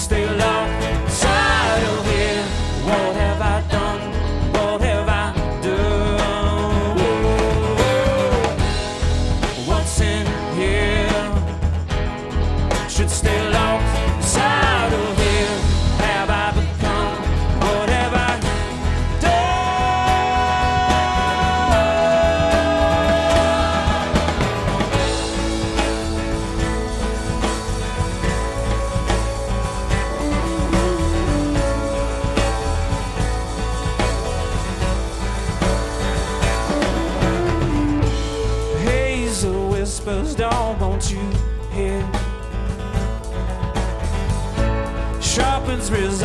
Stay 0.00 0.24
locked 0.36 0.89
Sharpens 45.90 46.22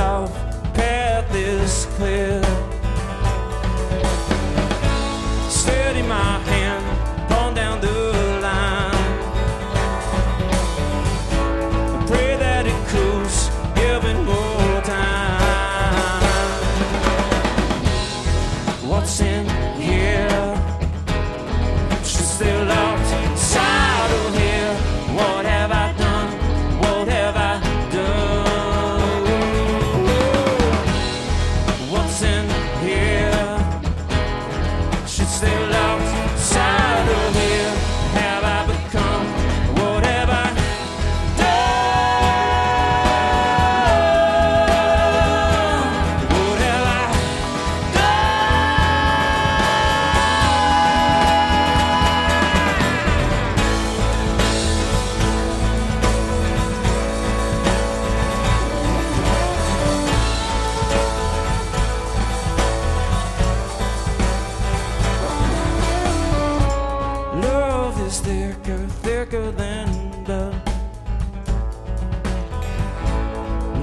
is 68.05 68.19
thicker, 68.19 68.77
thicker 69.01 69.51
than 69.51 70.25
love. 70.25 70.55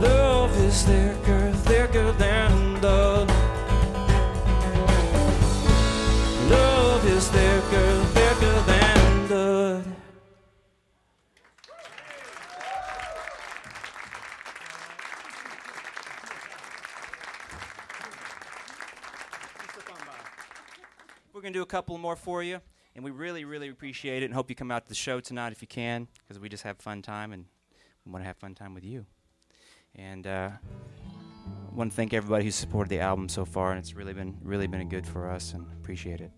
Love 0.00 0.56
is 0.58 0.82
thicker, 0.84 1.50
thicker 1.64 2.12
than 2.12 2.80
love. 2.80 3.28
Love 6.48 7.06
is 7.06 7.28
thicker, 7.28 8.04
thicker 8.14 8.60
than 8.70 9.28
love. 9.28 9.86
We're 21.32 21.40
going 21.40 21.52
to 21.52 21.58
do 21.58 21.62
a 21.62 21.66
couple 21.66 21.98
more 21.98 22.14
for 22.14 22.44
you, 22.44 22.60
and 22.94 23.04
we 23.04 23.10
really, 23.10 23.44
really 23.44 23.68
appreciate 23.68 24.22
it 24.22 24.26
and 24.26 24.34
hope 24.34 24.50
you 24.50 24.56
come 24.56 24.70
out 24.70 24.84
to 24.84 24.88
the 24.88 24.94
show 24.94 25.20
tonight 25.20 25.52
if 25.52 25.62
you 25.62 25.68
can, 25.68 26.08
because 26.18 26.40
we 26.40 26.48
just 26.48 26.62
have 26.62 26.78
fun 26.78 27.02
time 27.02 27.32
and 27.32 27.46
we 28.04 28.12
want 28.12 28.22
to 28.22 28.26
have 28.26 28.36
fun 28.36 28.54
time 28.54 28.74
with 28.74 28.84
you. 28.84 29.06
And 29.94 30.26
uh, 30.26 30.50
I 30.60 31.74
want 31.74 31.90
to 31.90 31.96
thank 31.96 32.12
everybody 32.12 32.44
who's 32.44 32.54
supported 32.54 32.90
the 32.90 33.00
album 33.00 33.28
so 33.28 33.44
far, 33.44 33.70
and 33.70 33.78
it's 33.78 33.94
really 33.94 34.12
been, 34.12 34.36
really 34.42 34.66
been 34.66 34.88
good 34.88 35.06
for 35.06 35.30
us, 35.30 35.52
and 35.54 35.66
appreciate 35.72 36.20
it. 36.20 36.30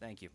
Thank 0.00 0.20
you. 0.20 0.28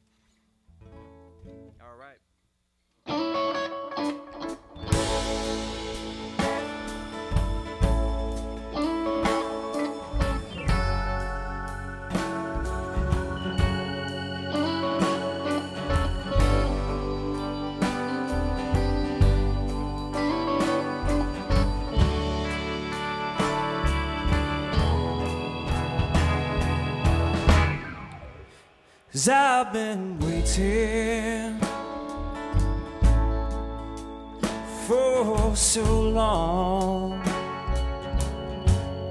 Cause 29.20 29.28
I've 29.28 29.74
been 29.74 30.18
waiting 30.20 31.69
for 34.90 35.56
so 35.56 35.84
long. 36.10 37.22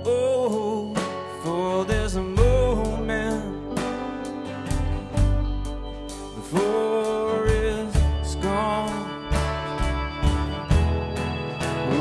Oh, 0.05 0.93
for 1.45 1.85
there's 1.85 2.17
a 2.17 2.21
moment 2.21 3.77
before 6.35 7.47
it's 7.47 8.35
gone. 8.35 8.91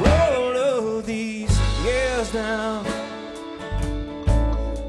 All 0.08 0.58
of 0.58 1.06
these 1.06 1.56
years 1.86 2.34
now 2.34 2.82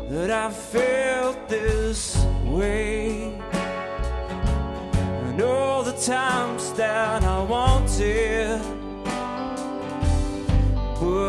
that 0.08 0.30
I 0.30 0.50
felt 0.50 1.46
this 1.46 2.16
way, 2.46 3.38
and 5.28 5.42
all 5.42 5.82
the 5.82 5.92
times 5.92 6.72
that 6.72 7.22
I 7.22 7.42
wanted, 7.42 8.77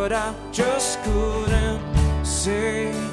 but 0.10 0.16
I 0.16 0.34
just 0.52 1.04
couldn't 1.04 2.26
say. 2.26 3.09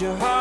Your 0.00 0.16
heart 0.16 0.39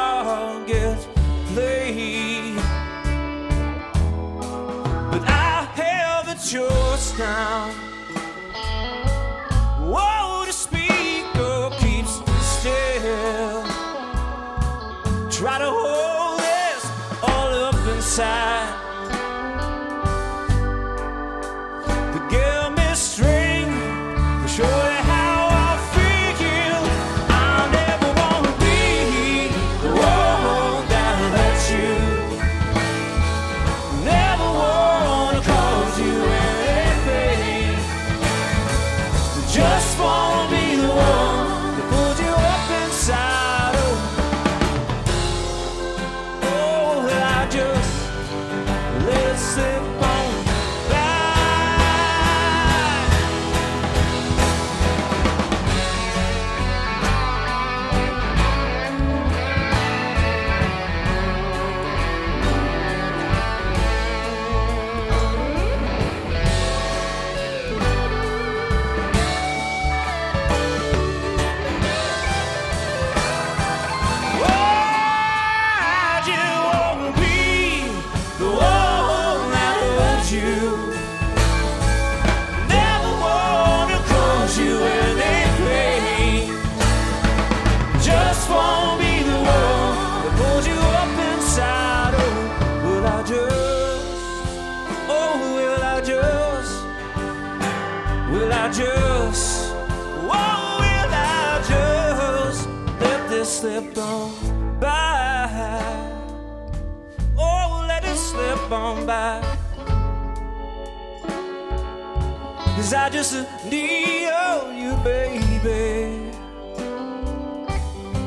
I 113.10 113.12
just 113.12 113.34
need 113.66 114.30
you, 114.78 114.96
baby. 115.04 116.32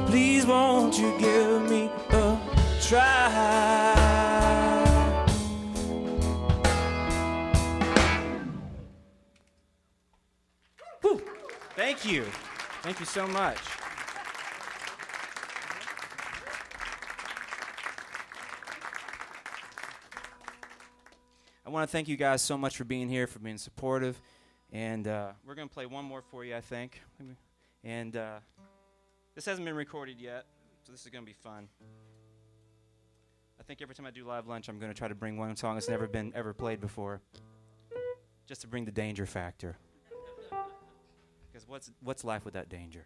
Please, 0.07 0.45
won't 0.45 0.99
you 0.99 1.17
give 1.21 1.71
me 1.71 1.89
a 2.11 2.37
try? 2.81 3.95
Thank 11.77 12.05
you. 12.05 12.25
Thank 12.83 12.99
you 12.99 13.07
so 13.07 13.29
much. 13.29 13.59
I 21.65 21.71
want 21.71 21.89
to 21.89 21.93
thank 21.93 22.09
you 22.09 22.17
guys 22.17 22.43
so 22.43 22.59
much 22.59 22.77
for 22.77 22.83
being 22.83 23.09
here, 23.09 23.29
for 23.29 23.39
being 23.39 23.59
supportive. 23.59 24.21
And 24.73 25.07
uh, 25.07 25.33
we're 25.47 25.55
going 25.55 25.69
to 25.69 25.73
play 25.73 25.87
one 25.87 26.05
more 26.05 26.23
for 26.23 26.45
you, 26.45 26.57
I 26.57 26.63
think. 26.63 27.03
And 27.85 28.17
uh, 28.17 28.39
this 29.35 29.45
hasn't 29.45 29.67
been 29.67 29.75
recorded 29.75 30.19
yet, 30.19 30.47
so 30.83 30.93
this 30.93 31.03
is 31.03 31.09
going 31.09 31.25
to 31.25 31.27
be 31.27 31.35
fun. 31.35 31.69
I 33.61 33.63
think 33.65 33.83
every 33.83 33.95
time 33.95 34.07
I 34.07 34.11
do 34.11 34.25
live 34.25 34.47
lunch, 34.49 34.69
I'm 34.69 34.79
going 34.79 34.91
to 34.91 34.97
try 34.97 35.09
to 35.09 35.15
bring 35.15 35.37
one 35.37 35.55
song 35.57 35.75
that's 35.75 35.89
never 35.89 36.09
been 36.09 36.33
ever 36.35 36.53
played 36.55 36.81
before, 36.81 37.21
just 38.47 38.63
to 38.63 38.67
bring 38.67 38.85
the 38.85 38.91
danger 38.91 39.27
factor. 39.27 39.77
Because 41.53 41.69
what's 41.69 41.91
what's 42.01 42.25
life 42.25 42.45
without 42.45 42.69
danger? 42.69 43.05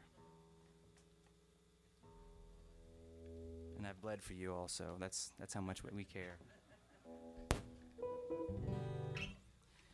And 3.76 3.86
I've 3.86 4.00
bled 4.00 4.22
for 4.22 4.32
you 4.32 4.54
also. 4.54 4.96
That's 5.00 5.32
that's 5.38 5.52
how 5.52 5.60
much 5.60 5.82
we 5.84 6.04
care. 6.04 6.38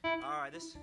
All 0.05 0.41
right, 0.41 0.53
this. 0.53 0.77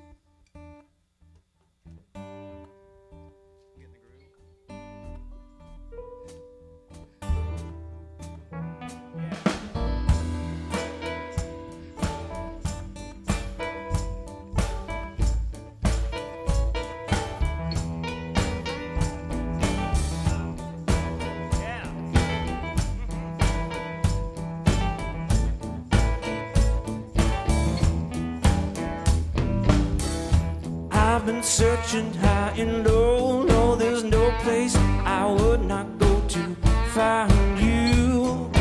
Searching 31.44 32.14
high 32.16 32.54
and 32.58 32.86
low. 32.86 33.44
No, 33.44 33.76
there's 33.76 34.04
no 34.04 34.32
place 34.44 34.76
I 35.06 35.26
would 35.26 35.64
not 35.66 35.98
go 35.98 36.22
to 36.28 36.56
find 36.94 37.60
you. 37.60 38.52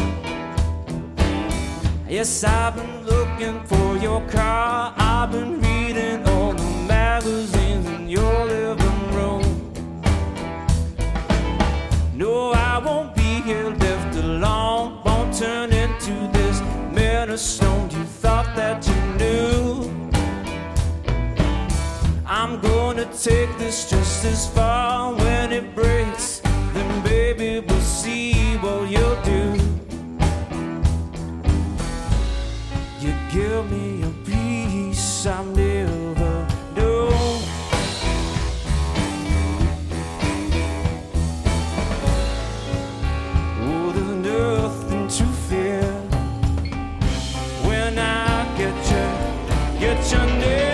Yes, 2.08 2.44
I've 2.44 2.76
been 2.76 3.04
looking 3.04 3.60
for 3.64 3.96
your 3.98 4.20
car. 4.28 4.94
I've 4.96 5.30
been 5.32 5.60
reading 5.60 6.26
all 6.28 6.52
the 6.52 6.70
magazines 6.86 7.86
in 7.86 8.08
your 8.08 8.44
living 8.44 9.10
room. 9.16 9.72
No, 12.14 12.52
I 12.52 12.78
won't 12.78 13.14
be 13.14 13.42
here 13.42 13.70
left 13.70 14.16
alone. 14.16 15.02
Won't 15.04 15.34
turn 15.36 15.72
into 15.72 16.14
this 16.32 16.58
stone 17.38 17.88
you 17.90 18.04
thought 18.04 18.56
that 18.56 18.84
you 18.86 18.94
knew. 19.16 19.97
I'm 22.40 22.60
gonna 22.60 23.04
take 23.06 23.50
this 23.58 23.90
just 23.90 24.24
as 24.24 24.46
far 24.46 25.12
when 25.12 25.52
it 25.52 25.74
breaks. 25.74 26.40
Then, 26.72 27.02
baby, 27.02 27.58
we'll 27.66 27.80
see 27.80 28.56
what 28.58 28.88
you'll 28.88 29.20
do. 29.22 29.58
You 33.00 33.12
give 33.32 33.68
me 33.72 34.04
a 34.04 34.10
peace 34.24 35.26
I've 35.26 35.48
never 35.48 36.46
known. 36.76 37.42
Oh, 43.66 43.90
there's 43.96 44.16
nothing 44.32 45.08
to 45.08 45.24
fear 45.48 45.82
when 47.66 47.98
I 47.98 48.44
get 48.56 48.76
you, 48.92 49.80
get 49.80 50.12
your 50.12 50.26
name. 50.38 50.67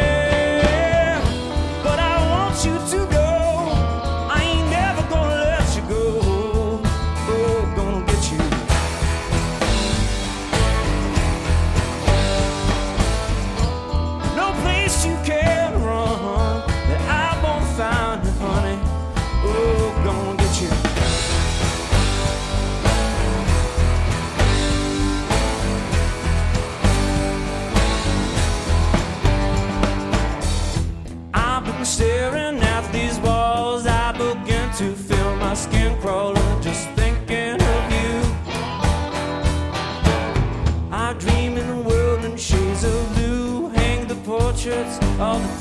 all 45.20 45.38
the 45.38 45.53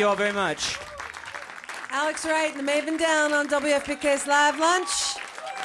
you 0.00 0.08
all 0.08 0.16
very 0.16 0.32
much. 0.32 0.78
Alex 1.90 2.24
Wright 2.24 2.56
and 2.56 2.66
the 2.66 2.72
Maven 2.72 2.98
Down 2.98 3.34
on 3.34 3.46
WFPK's 3.48 4.26
Live 4.26 4.58
Lunch. 4.58 4.88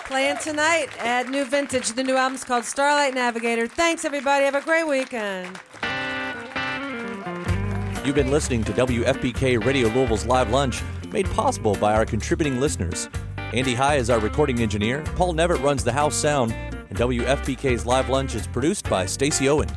Playing 0.06 0.38
tonight 0.38 0.90
at 1.00 1.30
New 1.30 1.46
Vintage. 1.46 1.94
The 1.94 2.04
new 2.04 2.18
album's 2.18 2.44
called 2.44 2.66
Starlight 2.66 3.14
Navigator. 3.14 3.66
Thanks, 3.66 4.04
everybody. 4.04 4.44
Have 4.46 4.56
a 4.56 4.62
great 4.62 4.86
weekend. 4.86 5.58
You've 8.06 8.16
been 8.16 8.30
listening 8.30 8.64
to 8.66 8.74
WFPK 8.74 9.64
Radio 9.66 9.88
Louisville's 9.88 10.26
Live 10.26 10.52
Lunch, 10.52 10.84
made 11.12 11.28
possible 11.32 11.76
by 11.76 11.94
our 11.94 12.06
contributing 12.06 12.60
listeners. 12.60 13.10
Andy 13.54 13.74
High 13.74 13.96
is 13.96 14.10
our 14.10 14.20
recording 14.20 14.60
engineer, 14.60 15.02
Paul 15.16 15.34
Nevitt 15.34 15.64
runs 15.64 15.84
the 15.84 15.94
house 15.94 16.14
sound, 16.14 16.52
and 16.52 16.98
WFPK's 16.98 17.86
Live 17.86 18.10
Lunch 18.10 18.36
is 18.36 18.46
produced 18.48 18.88
by 18.90 19.06
Stacy 19.06 19.50
Owen. 19.50 19.70